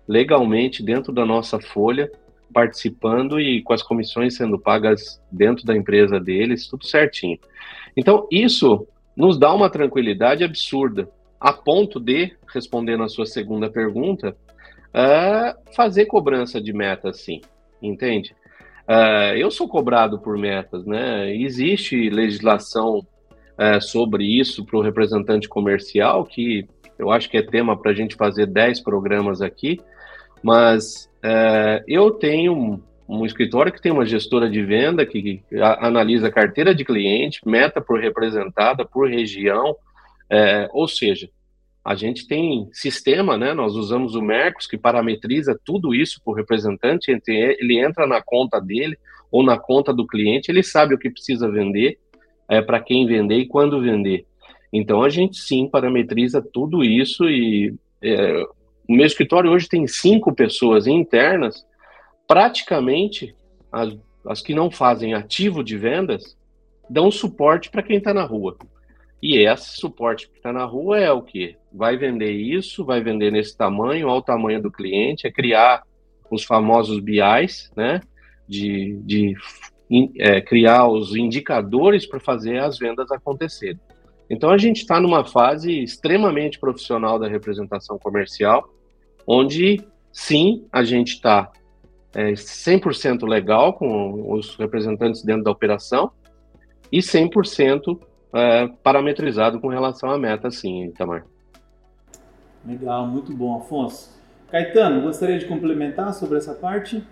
legalmente 0.07 0.83
dentro 0.83 1.11
da 1.11 1.25
nossa 1.25 1.59
folha, 1.59 2.11
participando 2.53 3.39
e 3.39 3.62
com 3.62 3.73
as 3.73 3.83
comissões 3.83 4.35
sendo 4.35 4.59
pagas 4.59 5.21
dentro 5.31 5.65
da 5.65 5.75
empresa 5.75 6.19
deles, 6.19 6.67
tudo 6.67 6.85
certinho. 6.85 7.38
Então, 7.95 8.27
isso 8.31 8.88
nos 9.15 9.38
dá 9.38 9.53
uma 9.53 9.69
tranquilidade 9.69 10.43
absurda, 10.43 11.09
a 11.39 11.53
ponto 11.53 11.99
de, 11.99 12.33
respondendo 12.53 13.03
a 13.03 13.09
sua 13.09 13.25
segunda 13.25 13.69
pergunta, 13.69 14.35
uh, 14.89 15.73
fazer 15.73 16.05
cobrança 16.05 16.62
de 16.62 16.73
meta, 16.73 17.13
sim, 17.13 17.41
entende? 17.81 18.35
Uh, 18.88 19.35
eu 19.38 19.51
sou 19.51 19.67
cobrado 19.67 20.19
por 20.19 20.38
metas, 20.38 20.85
né? 20.85 21.35
Existe 21.35 22.09
legislação 22.09 22.97
uh, 22.97 23.81
sobre 23.81 24.25
isso 24.25 24.65
para 24.65 24.77
o 24.77 24.81
representante 24.81 25.47
comercial, 25.47 26.25
que 26.25 26.67
eu 26.97 27.12
acho 27.12 27.29
que 27.29 27.38
é 27.38 27.41
tema 27.41 27.77
para 27.79 27.91
a 27.91 27.93
gente 27.93 28.15
fazer 28.15 28.45
10 28.47 28.81
programas 28.81 29.41
aqui, 29.41 29.79
mas 30.41 31.10
uh, 31.23 31.84
eu 31.88 32.12
tenho 32.12 32.54
um, 32.54 32.82
um, 33.08 33.25
escritório 33.25 33.71
que 33.71 33.82
tem 33.82 33.91
uma 33.91 34.06
gestora 34.06 34.49
de 34.49 34.63
venda 34.63 35.06
que, 35.06 35.21
que 35.21 35.62
analisa 35.62 36.32
carteira 36.32 36.73
de 36.73 36.86
cliente, 36.86 37.41
meta 37.45 37.82
por 37.82 37.99
representada, 37.99 38.86
por 38.86 39.10
região, 39.10 39.75
é, 40.30 40.69
ou 40.71 40.88
seja, 40.88 41.30
a 41.84 41.95
gente 41.95 42.28
tem 42.28 42.69
sistema, 42.71 43.38
né? 43.38 43.54
Nós 43.54 43.75
usamos 43.75 44.13
o 44.13 44.21
Mercos 44.21 44.67
que 44.67 44.78
parametriza 44.78 45.60
tudo 45.65 45.95
isso 45.95 46.21
para 46.23 46.32
o 46.32 46.36
representante. 46.36 47.10
Ele 47.28 47.80
entra 47.80 48.06
na 48.06 48.21
conta 48.21 48.60
dele 48.60 48.97
ou 49.32 49.43
na 49.43 49.58
conta 49.58 49.93
do 49.93 50.06
cliente, 50.06 50.52
ele 50.52 50.62
sabe 50.62 50.93
o 50.93 50.97
que 50.97 51.10
precisa 51.10 51.49
vender, 51.49 51.97
é, 52.47 52.62
para 52.62 52.80
quem 52.80 53.06
vender 53.06 53.38
e 53.38 53.47
quando 53.47 53.82
vender. 53.82 54.25
Então 54.71 55.04
a 55.04 55.10
gente 55.10 55.38
sim 55.38 55.67
parametriza 55.67 56.41
tudo 56.41 56.84
isso 56.84 57.28
e 57.30 57.73
é, 58.02 58.45
o 58.89 58.93
meu 58.93 59.06
escritório 59.06 59.52
hoje 59.52 59.69
tem 59.69 59.86
cinco 59.86 60.34
pessoas 60.34 60.88
internas, 60.88 61.63
praticamente 62.28 63.36
as, 63.71 63.95
as 64.25 64.41
que 64.41 64.56
não 64.56 64.71
fazem 64.71 65.13
ativo 65.13 65.63
de 65.63 65.78
vendas 65.78 66.36
dão 66.89 67.12
suporte 67.12 67.69
para 67.69 67.84
quem 67.84 67.97
está 67.97 68.15
na 68.15 68.23
rua. 68.23 68.58
E 69.21 69.38
esse 69.38 69.78
suporte 69.78 70.28
que 70.28 70.38
está 70.38 70.52
na 70.52 70.65
rua 70.65 70.97
é 70.97 71.12
o 71.12 71.21
que? 71.21 71.56
Vai 71.71 71.97
vender 71.97 72.32
isso, 72.32 72.84
vai 72.84 72.99
vender 72.99 73.32
nesse 73.32 73.56
tamanho, 73.56 74.10
ao 74.10 74.23
tamanho 74.23 74.60
do 74.60 74.71
cliente, 74.71 75.28
é 75.28 75.32
criar 75.32 75.84
os 76.32 76.43
famosos 76.43 76.99
BIs, 76.99 77.71
né? 77.75 78.02
De, 78.47 78.97
de 79.04 79.36
é, 80.17 80.41
criar 80.41 80.88
os 80.88 81.15
indicadores 81.15 82.08
para 82.08 82.19
fazer 82.19 82.58
as 82.58 82.80
vendas 82.80 83.12
acontecerem. 83.12 83.80
Então 84.28 84.49
a 84.49 84.58
gente 84.58 84.78
está 84.78 84.99
numa 84.99 85.23
fase 85.23 85.84
extremamente 85.84 86.60
profissional 86.60 87.19
da 87.19 87.28
representação 87.28 87.99
comercial, 87.99 88.67
onde 89.25 89.82
sim 90.12 90.65
a 90.71 90.84
gente 90.84 91.13
está 91.13 91.51
é, 92.13 92.32
100% 92.32 93.27
legal 93.27 93.73
com 93.73 94.34
os 94.34 94.55
representantes 94.55 95.23
dentro 95.23 95.43
da 95.43 95.51
operação 95.51 96.12
e 96.91 96.99
100% 96.99 97.99
é, 98.34 98.67
parametrizado 98.84 99.60
com 99.60 99.67
relação 99.67 100.10
à 100.10 100.17
meta, 100.17 100.49
sim, 100.51 100.86
Itamar. 100.86 101.25
Legal, 102.65 103.08
muito 103.08 103.34
bom, 103.34 103.58
Afonso. 103.58 104.17
Caetano, 104.51 105.01
gostaria 105.01 105.38
de 105.38 105.45
complementar 105.45 106.13
sobre 106.13 106.38
essa 106.38 106.53
parte? 106.53 107.03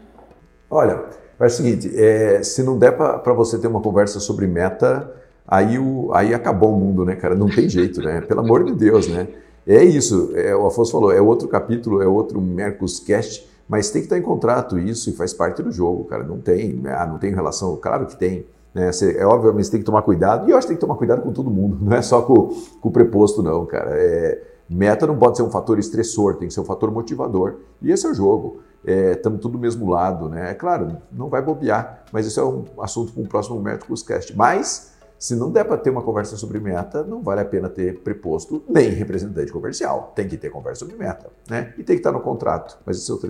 Olha, 0.70 1.06
é 1.40 1.46
o 1.46 1.50
seguinte, 1.50 1.90
é, 1.96 2.42
se 2.44 2.64
não 2.64 2.78
der 2.78 2.98
para 2.98 3.34
você 3.34 3.60
ter 3.60 3.68
uma 3.68 3.80
conversa 3.80 4.20
sobre 4.20 4.48
meta, 4.48 5.14
aí, 5.48 5.78
o, 5.78 6.12
aí 6.14 6.34
acabou 6.34 6.74
o 6.76 6.80
mundo, 6.80 7.06
né, 7.06 7.16
cara? 7.16 7.36
Não 7.36 7.48
tem 7.48 7.70
jeito, 7.70 8.02
né? 8.02 8.22
Pelo 8.22 8.42
amor 8.42 8.64
de 8.66 8.74
Deus, 8.74 9.08
né? 9.08 9.28
É 9.68 9.84
isso, 9.84 10.32
é, 10.34 10.56
o 10.56 10.66
Afonso 10.66 10.94
falou, 10.94 11.12
é 11.12 11.20
outro 11.20 11.46
capítulo, 11.50 12.02
é 12.02 12.08
outro 12.08 12.40
Mercoscast, 12.40 13.46
mas 13.68 13.90
tem 13.90 14.02
que 14.02 14.06
estar 14.06 14.18
em 14.18 14.22
contrato 14.22 14.80
isso 14.80 15.10
e 15.10 15.14
faz 15.14 15.34
parte 15.34 15.62
do 15.62 15.72
jogo, 15.72 16.06
cara. 16.06 16.24
Não 16.24 16.40
tem, 16.40 16.82
ah, 16.86 17.06
não 17.06 17.18
tem 17.18 17.34
relação, 17.34 17.76
claro 17.76 18.06
que 18.06 18.16
tem. 18.16 18.46
Né? 18.74 18.90
Você, 18.92 19.18
é 19.18 19.26
óbvio, 19.26 19.54
mas 19.54 19.68
tem 19.68 19.82
que 19.82 19.86
tomar 19.86 20.04
cuidado. 20.04 20.48
E 20.48 20.52
eu 20.52 20.58
acho 20.58 20.68
que 20.68 20.70
tem 20.70 20.78
que 20.78 20.82
tomar 20.82 20.96
cuidado 20.96 21.22
com 21.22 21.34
todo 21.34 21.52
mundo, 21.52 21.78
não 21.84 21.98
é 21.98 22.02
só 22.02 22.22
com, 22.22 22.48
com 22.80 22.88
o 22.88 22.92
preposto, 22.92 23.44
não, 23.44 23.66
cara. 23.66 23.92
É, 23.92 24.42
meta 24.70 25.06
não 25.06 25.18
pode 25.18 25.36
ser 25.36 25.44
um 25.44 25.50
fator 25.50 25.78
estressor, 25.78 26.36
tem 26.36 26.48
que 26.48 26.54
ser 26.54 26.62
um 26.62 26.66
fator 26.66 26.90
motivador. 26.90 27.56
E 27.82 27.92
esse 27.92 28.06
é 28.06 28.10
o 28.10 28.14
jogo. 28.14 28.62
Estamos 28.86 29.40
é, 29.40 29.42
tudo 29.42 29.54
do 29.54 29.60
mesmo 29.60 29.90
lado, 29.90 30.30
né? 30.30 30.52
É 30.52 30.54
claro, 30.54 30.96
não 31.12 31.28
vai 31.28 31.42
bobear, 31.42 32.06
mas 32.14 32.26
isso 32.26 32.40
é 32.40 32.46
um 32.46 32.64
assunto 32.80 33.12
para 33.12 33.22
um 33.22 33.26
próximo 33.26 33.60
Métricos 33.60 34.02
Cast. 34.02 34.34
Mas, 34.34 34.94
se 35.20 35.36
não 35.36 35.52
der 35.52 35.66
para 35.66 35.78
ter 35.78 35.90
uma 35.90 36.04
conversa 36.04 36.38
sobre 36.38 36.60
meta, 36.60 37.04
não 37.04 37.24
vale 37.24 37.42
a 37.42 37.46
pena 37.46 37.68
ter 37.70 38.00
preposto 38.00 38.64
nem 38.70 38.90
representante 38.90 39.52
comercial. 39.52 40.14
Tem 40.16 40.28
que 40.28 40.38
ter 40.38 40.50
conversa 40.50 40.86
sobre 40.86 40.96
meta, 40.96 41.30
né? 41.50 41.74
E 41.78 41.84
tem 41.84 41.96
que 41.96 42.02
estar 42.02 42.12
no 42.12 42.22
contrato. 42.22 42.78
Mas 42.86 42.98
isso 42.98 43.12
é 43.12 43.16
outro. 43.16 43.30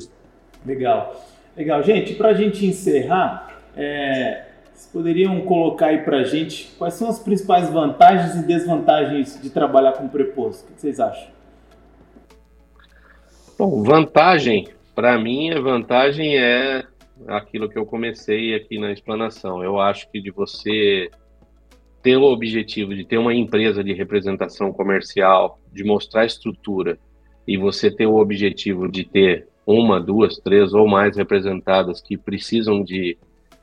Legal. 0.66 1.16
Legal. 1.56 1.82
Gente, 1.84 2.14
para 2.16 2.30
a 2.30 2.34
gente 2.34 2.66
encerrar, 2.66 3.62
é, 3.76 4.48
vocês 4.74 4.90
poderiam 4.92 5.42
colocar 5.42 5.88
aí 5.88 6.04
para 6.04 6.18
a 6.18 6.24
gente 6.24 6.76
quais 6.78 6.94
são 6.96 7.10
as 7.10 7.20
principais 7.20 7.70
vantagens 7.70 8.36
e 8.36 8.46
desvantagens 8.46 9.42
de 9.42 9.50
trabalhar 9.50 9.94
com 9.94 10.08
preposto? 10.08 10.70
O 10.70 10.74
que 10.74 10.82
vocês 10.82 11.00
acham? 11.00 11.30
Bom, 13.58 13.82
vantagem, 13.82 14.68
para 14.94 15.18
mim, 15.18 15.52
a 15.52 15.60
vantagem 15.60 16.38
é 16.38 16.84
aquilo 17.28 17.68
que 17.68 17.78
eu 17.78 17.86
comecei 17.86 18.54
aqui 18.54 18.78
na 18.78 18.92
explanação. 18.92 19.64
Eu 19.64 19.80
acho 19.80 20.12
que 20.12 20.22
de 20.22 20.30
você 20.30 21.10
ter 22.08 22.16
o 22.16 22.24
objetivo 22.24 22.96
de 22.96 23.04
ter 23.04 23.18
uma 23.18 23.34
empresa 23.34 23.84
de 23.84 23.92
representação 23.92 24.72
comercial, 24.72 25.60
de 25.74 25.84
mostrar 25.84 26.26
estrutura, 26.26 26.98
e 27.46 27.58
você 27.58 27.92
ter 27.92 28.06
o 28.06 28.16
objetivo 28.16 28.88
de 28.90 29.04
ter 29.04 29.46
uma, 29.66 30.00
duas, 30.00 30.38
três 30.38 30.74
ou 30.74 30.88
mais 30.88 31.18
representadas 31.18 32.00
que 32.00 32.16
precisam 32.16 32.82
de 32.82 33.18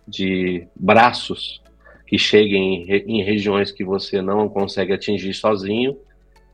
de 0.07 0.66
braços 0.76 1.62
que 2.07 2.18
cheguem 2.18 2.85
em, 2.87 3.22
regiões 3.22 3.72
que 3.72 3.83
você 3.83 4.20
não 4.20 4.46
consegue 4.46 4.92
atingir 4.92 5.33
sozinho. 5.33 5.96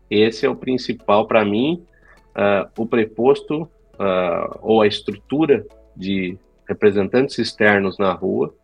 Esse 0.08 0.46
é 0.46 0.48
o 0.48 0.54
principal 0.54 1.26
para 1.26 1.44
mim. 1.44 1.84
Uh, 2.28 2.70
o 2.82 2.86
preposto 2.86 3.62
uh, 3.62 4.58
ou 4.62 4.80
a 4.80 4.86
estrutura 4.86 5.66
de 5.96 6.38
representantes 6.68 7.36
externos 7.36 7.98
na 7.98 8.12
rua 8.12 8.54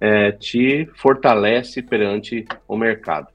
é, 0.00 0.32
te 0.32 0.88
fortalece 0.94 1.82
perante 1.82 2.46
o 2.66 2.76
mercado. 2.76 3.28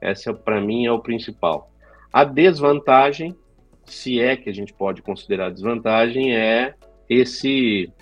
Essa, 0.00 0.32
para 0.32 0.60
mim, 0.60 0.86
é 0.86 0.92
o 0.92 1.00
principal. 1.00 1.70
A 2.12 2.24
desvantagem, 2.24 3.36
se 3.84 4.20
é 4.20 4.36
que 4.36 4.48
a 4.48 4.54
gente 4.54 4.72
pode 4.72 5.02
considerar 5.02 5.50
desvantagem, 5.50 6.34
é 6.34 6.74
esse 7.08 7.92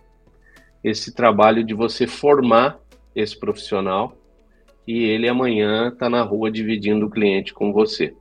esse 0.82 1.12
trabalho 1.12 1.64
de 1.64 1.74
você 1.74 2.06
formar 2.06 2.78
esse 3.14 3.38
profissional 3.38 4.16
e 4.86 5.02
ele 5.04 5.28
amanhã 5.28 5.88
está 5.88 6.08
na 6.08 6.22
rua 6.22 6.50
dividindo 6.50 7.06
o 7.06 7.10
cliente 7.10 7.52
com 7.52 7.72
você. 7.72 8.14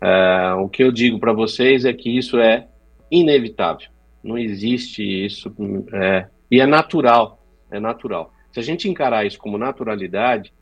É, 0.00 0.54
o 0.54 0.68
que 0.68 0.82
eu 0.82 0.92
digo 0.92 1.18
para 1.18 1.32
vocês 1.32 1.84
é 1.84 1.92
que 1.92 2.16
isso 2.16 2.38
é 2.38 2.66
inevitável. 3.10 3.88
Não 4.22 4.38
existe 4.38 5.02
isso. 5.02 5.54
É, 5.92 6.26
e 6.50 6.60
é 6.60 6.66
natural. 6.66 7.44
É 7.70 7.78
natural. 7.78 8.32
Se 8.54 8.60
a 8.60 8.62
gente 8.62 8.88
encarar 8.88 9.26
isso 9.26 9.36
como 9.36 9.58
naturalidade, 9.58 10.52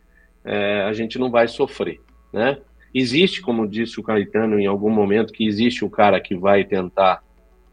é, 0.42 0.80
a 0.80 0.94
gente 0.94 1.18
não 1.18 1.30
vai 1.30 1.46
sofrer, 1.46 2.00
né? 2.32 2.56
Existe, 2.94 3.42
como 3.42 3.68
disse 3.68 4.00
o 4.00 4.02
Caetano 4.02 4.58
em 4.58 4.64
algum 4.64 4.88
momento, 4.88 5.30
que 5.30 5.46
existe 5.46 5.84
o 5.84 5.90
cara 5.90 6.18
que 6.18 6.34
vai 6.34 6.64
tentar. 6.64 7.22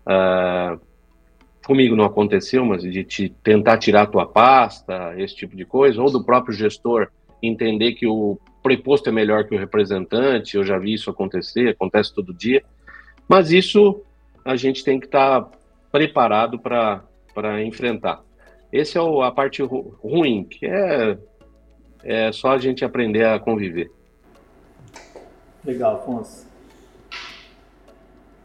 Uh, 0.02 0.80
comigo 1.66 1.96
não 1.96 2.04
aconteceu, 2.04 2.66
mas 2.66 2.84
de 2.84 3.04
te 3.06 3.30
tentar 3.30 3.78
tirar 3.78 4.08
tua 4.08 4.26
pasta, 4.26 5.14
esse 5.18 5.36
tipo 5.36 5.56
de 5.56 5.64
coisa, 5.64 6.02
ou 6.02 6.12
do 6.12 6.24
próprio 6.24 6.54
gestor 6.54 7.08
entender 7.42 7.94
que 7.94 8.06
o 8.06 8.38
preposto 8.62 9.08
é 9.08 9.12
melhor 9.14 9.46
que 9.46 9.56
o 9.56 9.58
representante, 9.58 10.58
eu 10.58 10.66
já 10.66 10.78
vi 10.78 10.96
isso 10.96 11.10
acontecer, 11.10 11.70
acontece 11.70 12.14
todo 12.14 12.34
dia, 12.34 12.62
mas 13.28 13.52
isso 13.54 14.04
a 14.44 14.58
gente 14.58 14.84
tem 14.84 15.00
que 15.00 15.06
estar 15.06 15.42
tá 15.42 15.52
preparado 15.92 16.60
para 16.60 17.64
enfrentar. 17.64 18.22
Essa 18.72 19.00
é 19.00 19.02
a 19.24 19.32
parte 19.32 19.64
ruim, 19.64 20.44
que 20.44 20.66
é, 20.66 21.18
é 22.04 22.32
só 22.32 22.52
a 22.52 22.58
gente 22.58 22.86
aprender 22.86 23.26
a 23.26 23.40
conviver. 23.40 23.92
Legal, 25.66 25.96
Afonso. 25.96 26.48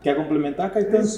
Quer 0.03 0.17
complementar, 0.17 0.71
Caetano? 0.73 1.09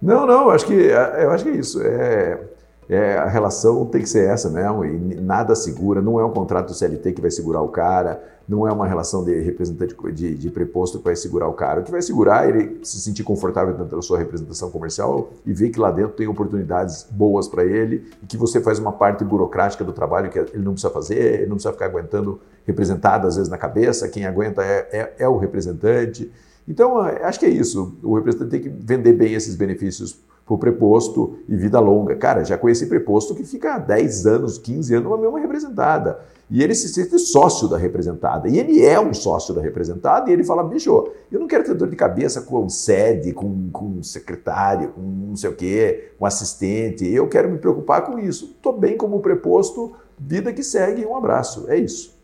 Não, 0.00 0.26
não, 0.26 0.50
acho 0.50 0.66
que, 0.66 0.74
eu 0.74 1.30
acho 1.30 1.44
que 1.44 1.50
é 1.50 1.56
isso. 1.56 1.82
É, 1.82 2.40
é, 2.88 3.16
a 3.16 3.26
relação 3.26 3.86
tem 3.86 4.02
que 4.02 4.08
ser 4.08 4.28
essa 4.28 4.50
mesmo, 4.50 4.84
e 4.84 5.14
nada 5.14 5.54
segura, 5.54 6.02
não 6.02 6.20
é 6.20 6.24
um 6.24 6.30
contrato 6.30 6.68
do 6.68 6.74
CLT 6.74 7.12
que 7.12 7.20
vai 7.20 7.30
segurar 7.30 7.62
o 7.62 7.68
cara, 7.68 8.22
não 8.46 8.68
é 8.68 8.72
uma 8.72 8.86
relação 8.86 9.24
de 9.24 9.40
representante 9.40 9.96
de, 10.12 10.34
de 10.34 10.50
preposto 10.50 10.98
que 10.98 11.04
vai 11.04 11.16
segurar 11.16 11.48
o 11.48 11.54
cara. 11.54 11.80
O 11.80 11.84
que 11.84 11.90
vai 11.90 12.02
segurar 12.02 12.44
é 12.44 12.50
ele 12.50 12.80
se 12.82 13.00
sentir 13.00 13.22
confortável 13.22 13.74
dentro 13.74 13.96
da 13.96 14.02
sua 14.02 14.18
representação 14.18 14.70
comercial 14.70 15.30
e 15.46 15.52
ver 15.52 15.70
que 15.70 15.80
lá 15.80 15.90
dentro 15.90 16.12
tem 16.12 16.28
oportunidades 16.28 17.06
boas 17.10 17.48
para 17.48 17.64
ele 17.64 18.06
e 18.22 18.26
que 18.26 18.36
você 18.36 18.60
faz 18.60 18.78
uma 18.78 18.92
parte 18.92 19.24
burocrática 19.24 19.82
do 19.82 19.92
trabalho 19.92 20.30
que 20.30 20.38
ele 20.38 20.62
não 20.62 20.72
precisa 20.72 20.92
fazer, 20.92 21.40
ele 21.40 21.46
não 21.46 21.56
precisa 21.56 21.72
ficar 21.72 21.86
aguentando 21.86 22.38
representado 22.66 23.26
às 23.26 23.36
vezes 23.36 23.50
na 23.50 23.58
cabeça, 23.58 24.08
quem 24.08 24.26
aguenta 24.26 24.62
é, 24.62 24.88
é, 24.92 25.14
é 25.20 25.28
o 25.28 25.38
representante. 25.38 26.30
Então, 26.66 26.98
acho 26.98 27.38
que 27.38 27.46
é 27.46 27.50
isso. 27.50 27.94
O 28.02 28.14
representante 28.14 28.50
tem 28.50 28.60
que 28.60 28.68
vender 28.68 29.12
bem 29.12 29.34
esses 29.34 29.54
benefícios 29.54 30.18
por 30.46 30.58
preposto 30.58 31.38
e 31.48 31.56
vida 31.56 31.80
longa. 31.80 32.14
Cara, 32.16 32.44
já 32.44 32.58
conheci 32.58 32.86
preposto 32.86 33.34
que 33.34 33.44
fica 33.44 33.78
10 33.78 34.26
anos, 34.26 34.58
15 34.58 34.94
anos 34.94 35.04
numa 35.04 35.18
mesma 35.18 35.40
representada. 35.40 36.20
E 36.50 36.62
ele 36.62 36.74
se 36.74 36.88
sente 36.88 37.18
sócio 37.18 37.66
da 37.66 37.78
representada. 37.78 38.48
E 38.48 38.58
ele 38.58 38.84
é 38.84 39.00
um 39.00 39.14
sócio 39.14 39.54
da 39.54 39.62
representada 39.62 40.28
e 40.28 40.32
ele 40.32 40.44
fala, 40.44 40.62
bicho, 40.62 41.10
eu 41.32 41.40
não 41.40 41.46
quero 41.46 41.64
ter 41.64 41.74
dor 41.74 41.88
de 41.88 41.96
cabeça 41.96 42.42
com 42.42 42.68
sede, 42.68 43.32
com, 43.32 43.70
com 43.70 44.02
secretário, 44.02 44.90
com 44.90 45.00
não 45.00 45.36
sei 45.36 45.50
o 45.50 45.56
quê, 45.56 46.12
com 46.18 46.26
assistente. 46.26 47.06
Eu 47.06 47.28
quero 47.28 47.50
me 47.50 47.58
preocupar 47.58 48.04
com 48.04 48.18
isso. 48.18 48.52
Estou 48.56 48.72
bem 48.72 48.96
como 48.96 49.20
preposto, 49.20 49.96
vida 50.18 50.52
que 50.52 50.62
segue, 50.62 51.06
um 51.06 51.16
abraço. 51.16 51.70
É 51.70 51.78
isso. 51.78 52.14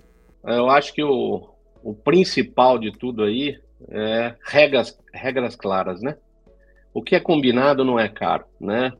Eu 0.44 0.68
acho 0.68 0.92
que 0.92 1.02
o, 1.02 1.48
o 1.82 1.94
principal 1.94 2.78
de 2.78 2.92
tudo 2.92 3.22
aí 3.22 3.58
é 3.88 4.34
regras, 4.44 4.98
regras 5.12 5.56
claras, 5.56 6.02
né? 6.02 6.16
O 6.92 7.02
que 7.02 7.14
é 7.14 7.20
combinado 7.20 7.84
não 7.84 7.98
é 7.98 8.08
caro, 8.08 8.44
né? 8.60 8.92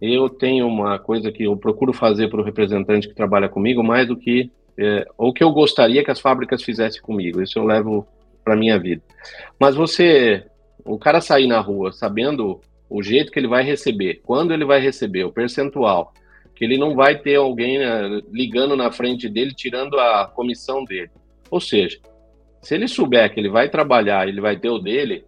Eu 0.00 0.28
tenho 0.28 0.66
uma 0.66 0.98
coisa 0.98 1.32
que 1.32 1.44
eu 1.44 1.56
procuro 1.56 1.92
fazer 1.92 2.28
para 2.28 2.40
o 2.40 2.44
representante 2.44 3.08
que 3.08 3.14
trabalha 3.14 3.48
comigo 3.48 3.82
mais 3.82 4.06
do 4.06 4.16
que 4.16 4.50
é, 4.78 5.04
o 5.18 5.32
que 5.32 5.42
eu 5.42 5.50
gostaria 5.50 6.04
que 6.04 6.10
as 6.10 6.20
fábricas 6.20 6.62
fizessem 6.62 7.02
comigo. 7.02 7.42
Isso 7.42 7.58
eu 7.58 7.64
levo 7.64 8.06
para 8.44 8.54
minha 8.54 8.78
vida. 8.78 9.02
Mas 9.58 9.74
você, 9.74 10.44
o 10.84 10.96
cara 10.96 11.20
sair 11.20 11.48
na 11.48 11.58
rua 11.58 11.92
sabendo 11.92 12.60
o 12.88 13.02
jeito 13.02 13.32
que 13.32 13.38
ele 13.38 13.48
vai 13.48 13.64
receber, 13.64 14.20
quando 14.24 14.54
ele 14.54 14.64
vai 14.64 14.80
receber, 14.80 15.24
o 15.24 15.32
percentual, 15.32 16.14
que 16.54 16.64
ele 16.64 16.78
não 16.78 16.94
vai 16.94 17.18
ter 17.18 17.34
alguém 17.34 17.78
né, 17.78 18.22
ligando 18.32 18.76
na 18.76 18.90
frente 18.90 19.28
dele 19.28 19.52
tirando 19.52 19.98
a 19.98 20.26
comissão 20.26 20.84
dele. 20.84 21.10
Ou 21.50 21.60
seja, 21.60 21.98
se 22.62 22.74
ele 22.74 22.88
souber 22.88 23.32
que 23.32 23.40
ele 23.40 23.50
vai 23.50 23.68
trabalhar, 23.68 24.28
ele 24.28 24.40
vai 24.40 24.56
ter 24.56 24.70
o 24.70 24.78
dele, 24.78 25.24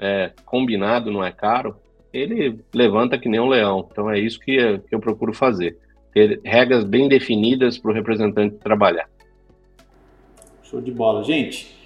é, 0.00 0.32
combinado, 0.44 1.10
não 1.10 1.22
é 1.22 1.30
caro, 1.30 1.76
ele 2.12 2.58
levanta 2.74 3.18
que 3.18 3.28
nem 3.28 3.38
um 3.38 3.48
leão. 3.48 3.86
Então 3.90 4.10
é 4.10 4.18
isso 4.18 4.40
que, 4.40 4.78
que 4.78 4.94
eu 4.94 4.98
procuro 4.98 5.32
fazer. 5.32 5.78
Ter 6.12 6.40
regras 6.44 6.82
bem 6.82 7.08
definidas 7.08 7.78
para 7.78 7.90
o 7.90 7.94
representante 7.94 8.56
trabalhar. 8.56 9.08
Show 10.64 10.80
de 10.80 10.90
bola. 10.90 11.22
Gente, 11.22 11.76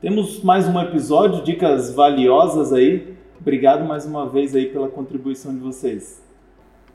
temos 0.00 0.42
mais 0.42 0.66
um 0.66 0.80
episódio, 0.80 1.44
dicas 1.44 1.94
valiosas 1.94 2.72
aí. 2.72 3.14
Obrigado 3.40 3.84
mais 3.84 4.04
uma 4.04 4.28
vez 4.28 4.54
aí 4.56 4.66
pela 4.66 4.88
contribuição 4.88 5.54
de 5.54 5.60
vocês. 5.60 6.26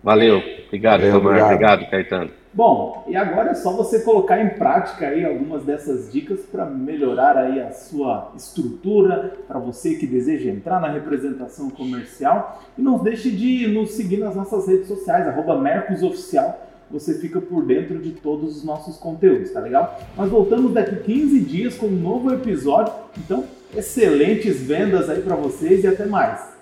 Valeu. 0.04 0.42
Obrigado, 0.68 1.02
Valeu, 1.02 1.16
obrigado. 1.18 1.46
obrigado, 1.46 1.90
Caetano. 1.90 2.30
Bom, 2.56 3.04
e 3.08 3.16
agora 3.16 3.50
é 3.50 3.54
só 3.56 3.72
você 3.72 4.02
colocar 4.02 4.40
em 4.40 4.50
prática 4.50 5.08
aí 5.08 5.26
algumas 5.26 5.64
dessas 5.64 6.12
dicas 6.12 6.42
para 6.42 6.66
melhorar 6.66 7.36
aí 7.36 7.60
a 7.60 7.72
sua 7.72 8.32
estrutura, 8.36 9.34
para 9.48 9.58
você 9.58 9.96
que 9.96 10.06
deseja 10.06 10.52
entrar 10.52 10.80
na 10.80 10.92
representação 10.92 11.72
comercial. 11.72 12.62
E 12.78 12.82
não 12.82 13.00
deixe 13.00 13.32
de 13.32 13.68
nos 13.68 13.94
seguir 13.94 14.18
nas 14.18 14.36
nossas 14.36 14.68
redes 14.68 14.88
sociais, 14.88 15.28
arroba 15.28 15.60
Mercosoficial, 15.60 16.68
você 16.92 17.16
fica 17.16 17.42
por 17.42 17.66
dentro 17.66 17.98
de 17.98 18.12
todos 18.12 18.58
os 18.58 18.64
nossos 18.64 18.98
conteúdos, 18.98 19.50
tá 19.50 19.60
legal? 19.60 20.00
Nós 20.16 20.30
voltamos 20.30 20.74
daqui 20.74 20.96
15 20.98 21.40
dias 21.40 21.76
com 21.76 21.88
um 21.88 21.90
novo 21.90 22.32
episódio, 22.32 22.94
então 23.18 23.46
excelentes 23.76 24.62
vendas 24.62 25.10
aí 25.10 25.24
para 25.24 25.36
vocês 25.36 25.84
e 25.84 25.88
até 25.88 26.06
mais! 26.06 26.53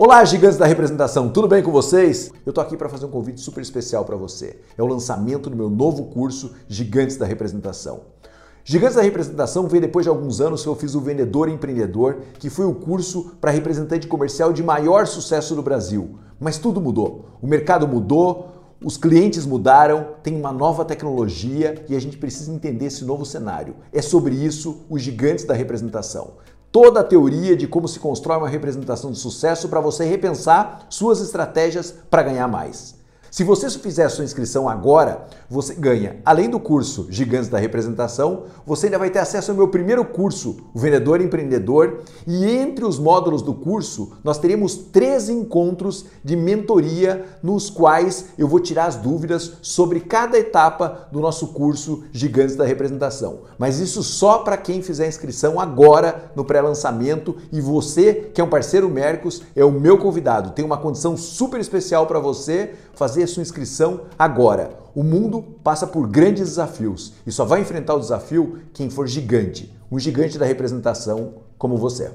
Olá, 0.00 0.24
gigantes 0.24 0.56
da 0.56 0.64
representação, 0.64 1.28
tudo 1.28 1.48
bem 1.48 1.60
com 1.60 1.72
vocês? 1.72 2.30
Eu 2.46 2.52
tô 2.52 2.60
aqui 2.60 2.76
para 2.76 2.88
fazer 2.88 3.04
um 3.04 3.10
convite 3.10 3.40
super 3.40 3.60
especial 3.60 4.04
para 4.04 4.14
você. 4.14 4.60
É 4.78 4.82
o 4.82 4.86
lançamento 4.86 5.50
do 5.50 5.56
meu 5.56 5.68
novo 5.68 6.04
curso 6.04 6.54
Gigantes 6.68 7.16
da 7.16 7.26
Representação. 7.26 8.02
Gigantes 8.62 8.94
da 8.94 9.02
Representação 9.02 9.66
veio 9.66 9.80
depois 9.80 10.04
de 10.04 10.08
alguns 10.08 10.40
anos 10.40 10.62
que 10.62 10.68
eu 10.68 10.76
fiz 10.76 10.94
o 10.94 11.00
Vendedor 11.00 11.48
Empreendedor, 11.48 12.18
que 12.38 12.48
foi 12.48 12.64
o 12.64 12.76
curso 12.76 13.32
para 13.40 13.50
representante 13.50 14.06
comercial 14.06 14.52
de 14.52 14.62
maior 14.62 15.04
sucesso 15.04 15.56
do 15.56 15.64
Brasil. 15.64 16.16
Mas 16.38 16.58
tudo 16.58 16.80
mudou. 16.80 17.30
O 17.42 17.48
mercado 17.48 17.88
mudou, 17.88 18.50
os 18.80 18.96
clientes 18.96 19.44
mudaram, 19.44 20.10
tem 20.22 20.36
uma 20.36 20.52
nova 20.52 20.84
tecnologia 20.84 21.84
e 21.88 21.96
a 21.96 22.00
gente 22.00 22.16
precisa 22.16 22.52
entender 22.52 22.86
esse 22.86 23.04
novo 23.04 23.26
cenário. 23.26 23.74
É 23.92 24.00
sobre 24.00 24.36
isso 24.36 24.86
os 24.88 25.02
Gigantes 25.02 25.44
da 25.44 25.54
Representação 25.54 26.34
toda 26.72 27.00
a 27.00 27.04
teoria 27.04 27.56
de 27.56 27.66
como 27.66 27.88
se 27.88 27.98
constrói 27.98 28.38
uma 28.38 28.48
representação 28.48 29.10
de 29.10 29.18
sucesso 29.18 29.68
para 29.68 29.80
você 29.80 30.04
repensar 30.04 30.86
suas 30.88 31.20
estratégias 31.20 31.94
para 32.10 32.22
ganhar 32.22 32.48
mais. 32.48 32.97
Se 33.30 33.44
você 33.44 33.68
fizer 33.70 34.04
a 34.04 34.08
sua 34.08 34.24
inscrição 34.24 34.68
agora, 34.68 35.26
você 35.50 35.74
ganha, 35.74 36.16
além 36.24 36.48
do 36.48 36.58
curso 36.58 37.06
Gigantes 37.10 37.48
da 37.48 37.58
Representação, 37.58 38.44
você 38.66 38.86
ainda 38.86 38.98
vai 38.98 39.10
ter 39.10 39.18
acesso 39.18 39.50
ao 39.50 39.56
meu 39.56 39.68
primeiro 39.68 40.02
curso, 40.04 40.56
o 40.72 40.78
Vendedor 40.78 41.20
Empreendedor, 41.20 42.00
e 42.26 42.46
entre 42.46 42.86
os 42.86 42.98
módulos 42.98 43.42
do 43.42 43.52
curso, 43.52 44.12
nós 44.24 44.38
teremos 44.38 44.76
três 44.76 45.28
encontros 45.28 46.06
de 46.24 46.36
mentoria 46.36 47.26
nos 47.42 47.68
quais 47.68 48.26
eu 48.38 48.48
vou 48.48 48.60
tirar 48.60 48.86
as 48.86 48.96
dúvidas 48.96 49.52
sobre 49.60 50.00
cada 50.00 50.38
etapa 50.38 51.08
do 51.12 51.20
nosso 51.20 51.48
curso 51.48 52.04
Gigantes 52.12 52.56
da 52.56 52.64
Representação. 52.64 53.40
Mas 53.58 53.78
isso 53.78 54.02
só 54.02 54.38
para 54.38 54.56
quem 54.56 54.80
fizer 54.80 55.04
a 55.04 55.08
inscrição 55.08 55.60
agora 55.60 56.30
no 56.34 56.44
pré-lançamento 56.44 57.36
e 57.52 57.60
você, 57.60 58.30
que 58.32 58.40
é 58.40 58.44
um 58.44 58.48
parceiro 58.48 58.88
Mercos, 58.88 59.42
é 59.54 59.64
o 59.64 59.70
meu 59.70 59.98
convidado. 59.98 60.52
Tem 60.52 60.64
uma 60.64 60.78
condição 60.78 61.16
super 61.16 61.60
especial 61.60 62.06
para 62.06 62.18
você 62.18 62.74
fazer 62.94 63.17
a 63.22 63.26
sua 63.26 63.42
inscrição 63.42 64.02
agora. 64.18 64.70
O 64.94 65.02
mundo 65.02 65.42
passa 65.62 65.86
por 65.86 66.08
grandes 66.08 66.48
desafios 66.48 67.12
e 67.26 67.32
só 67.32 67.44
vai 67.44 67.60
enfrentar 67.60 67.94
o 67.94 68.00
desafio 68.00 68.60
quem 68.72 68.90
for 68.90 69.06
gigante, 69.06 69.72
um 69.90 69.98
gigante 69.98 70.38
da 70.38 70.46
representação 70.46 71.34
como 71.56 71.76
você. 71.76 72.10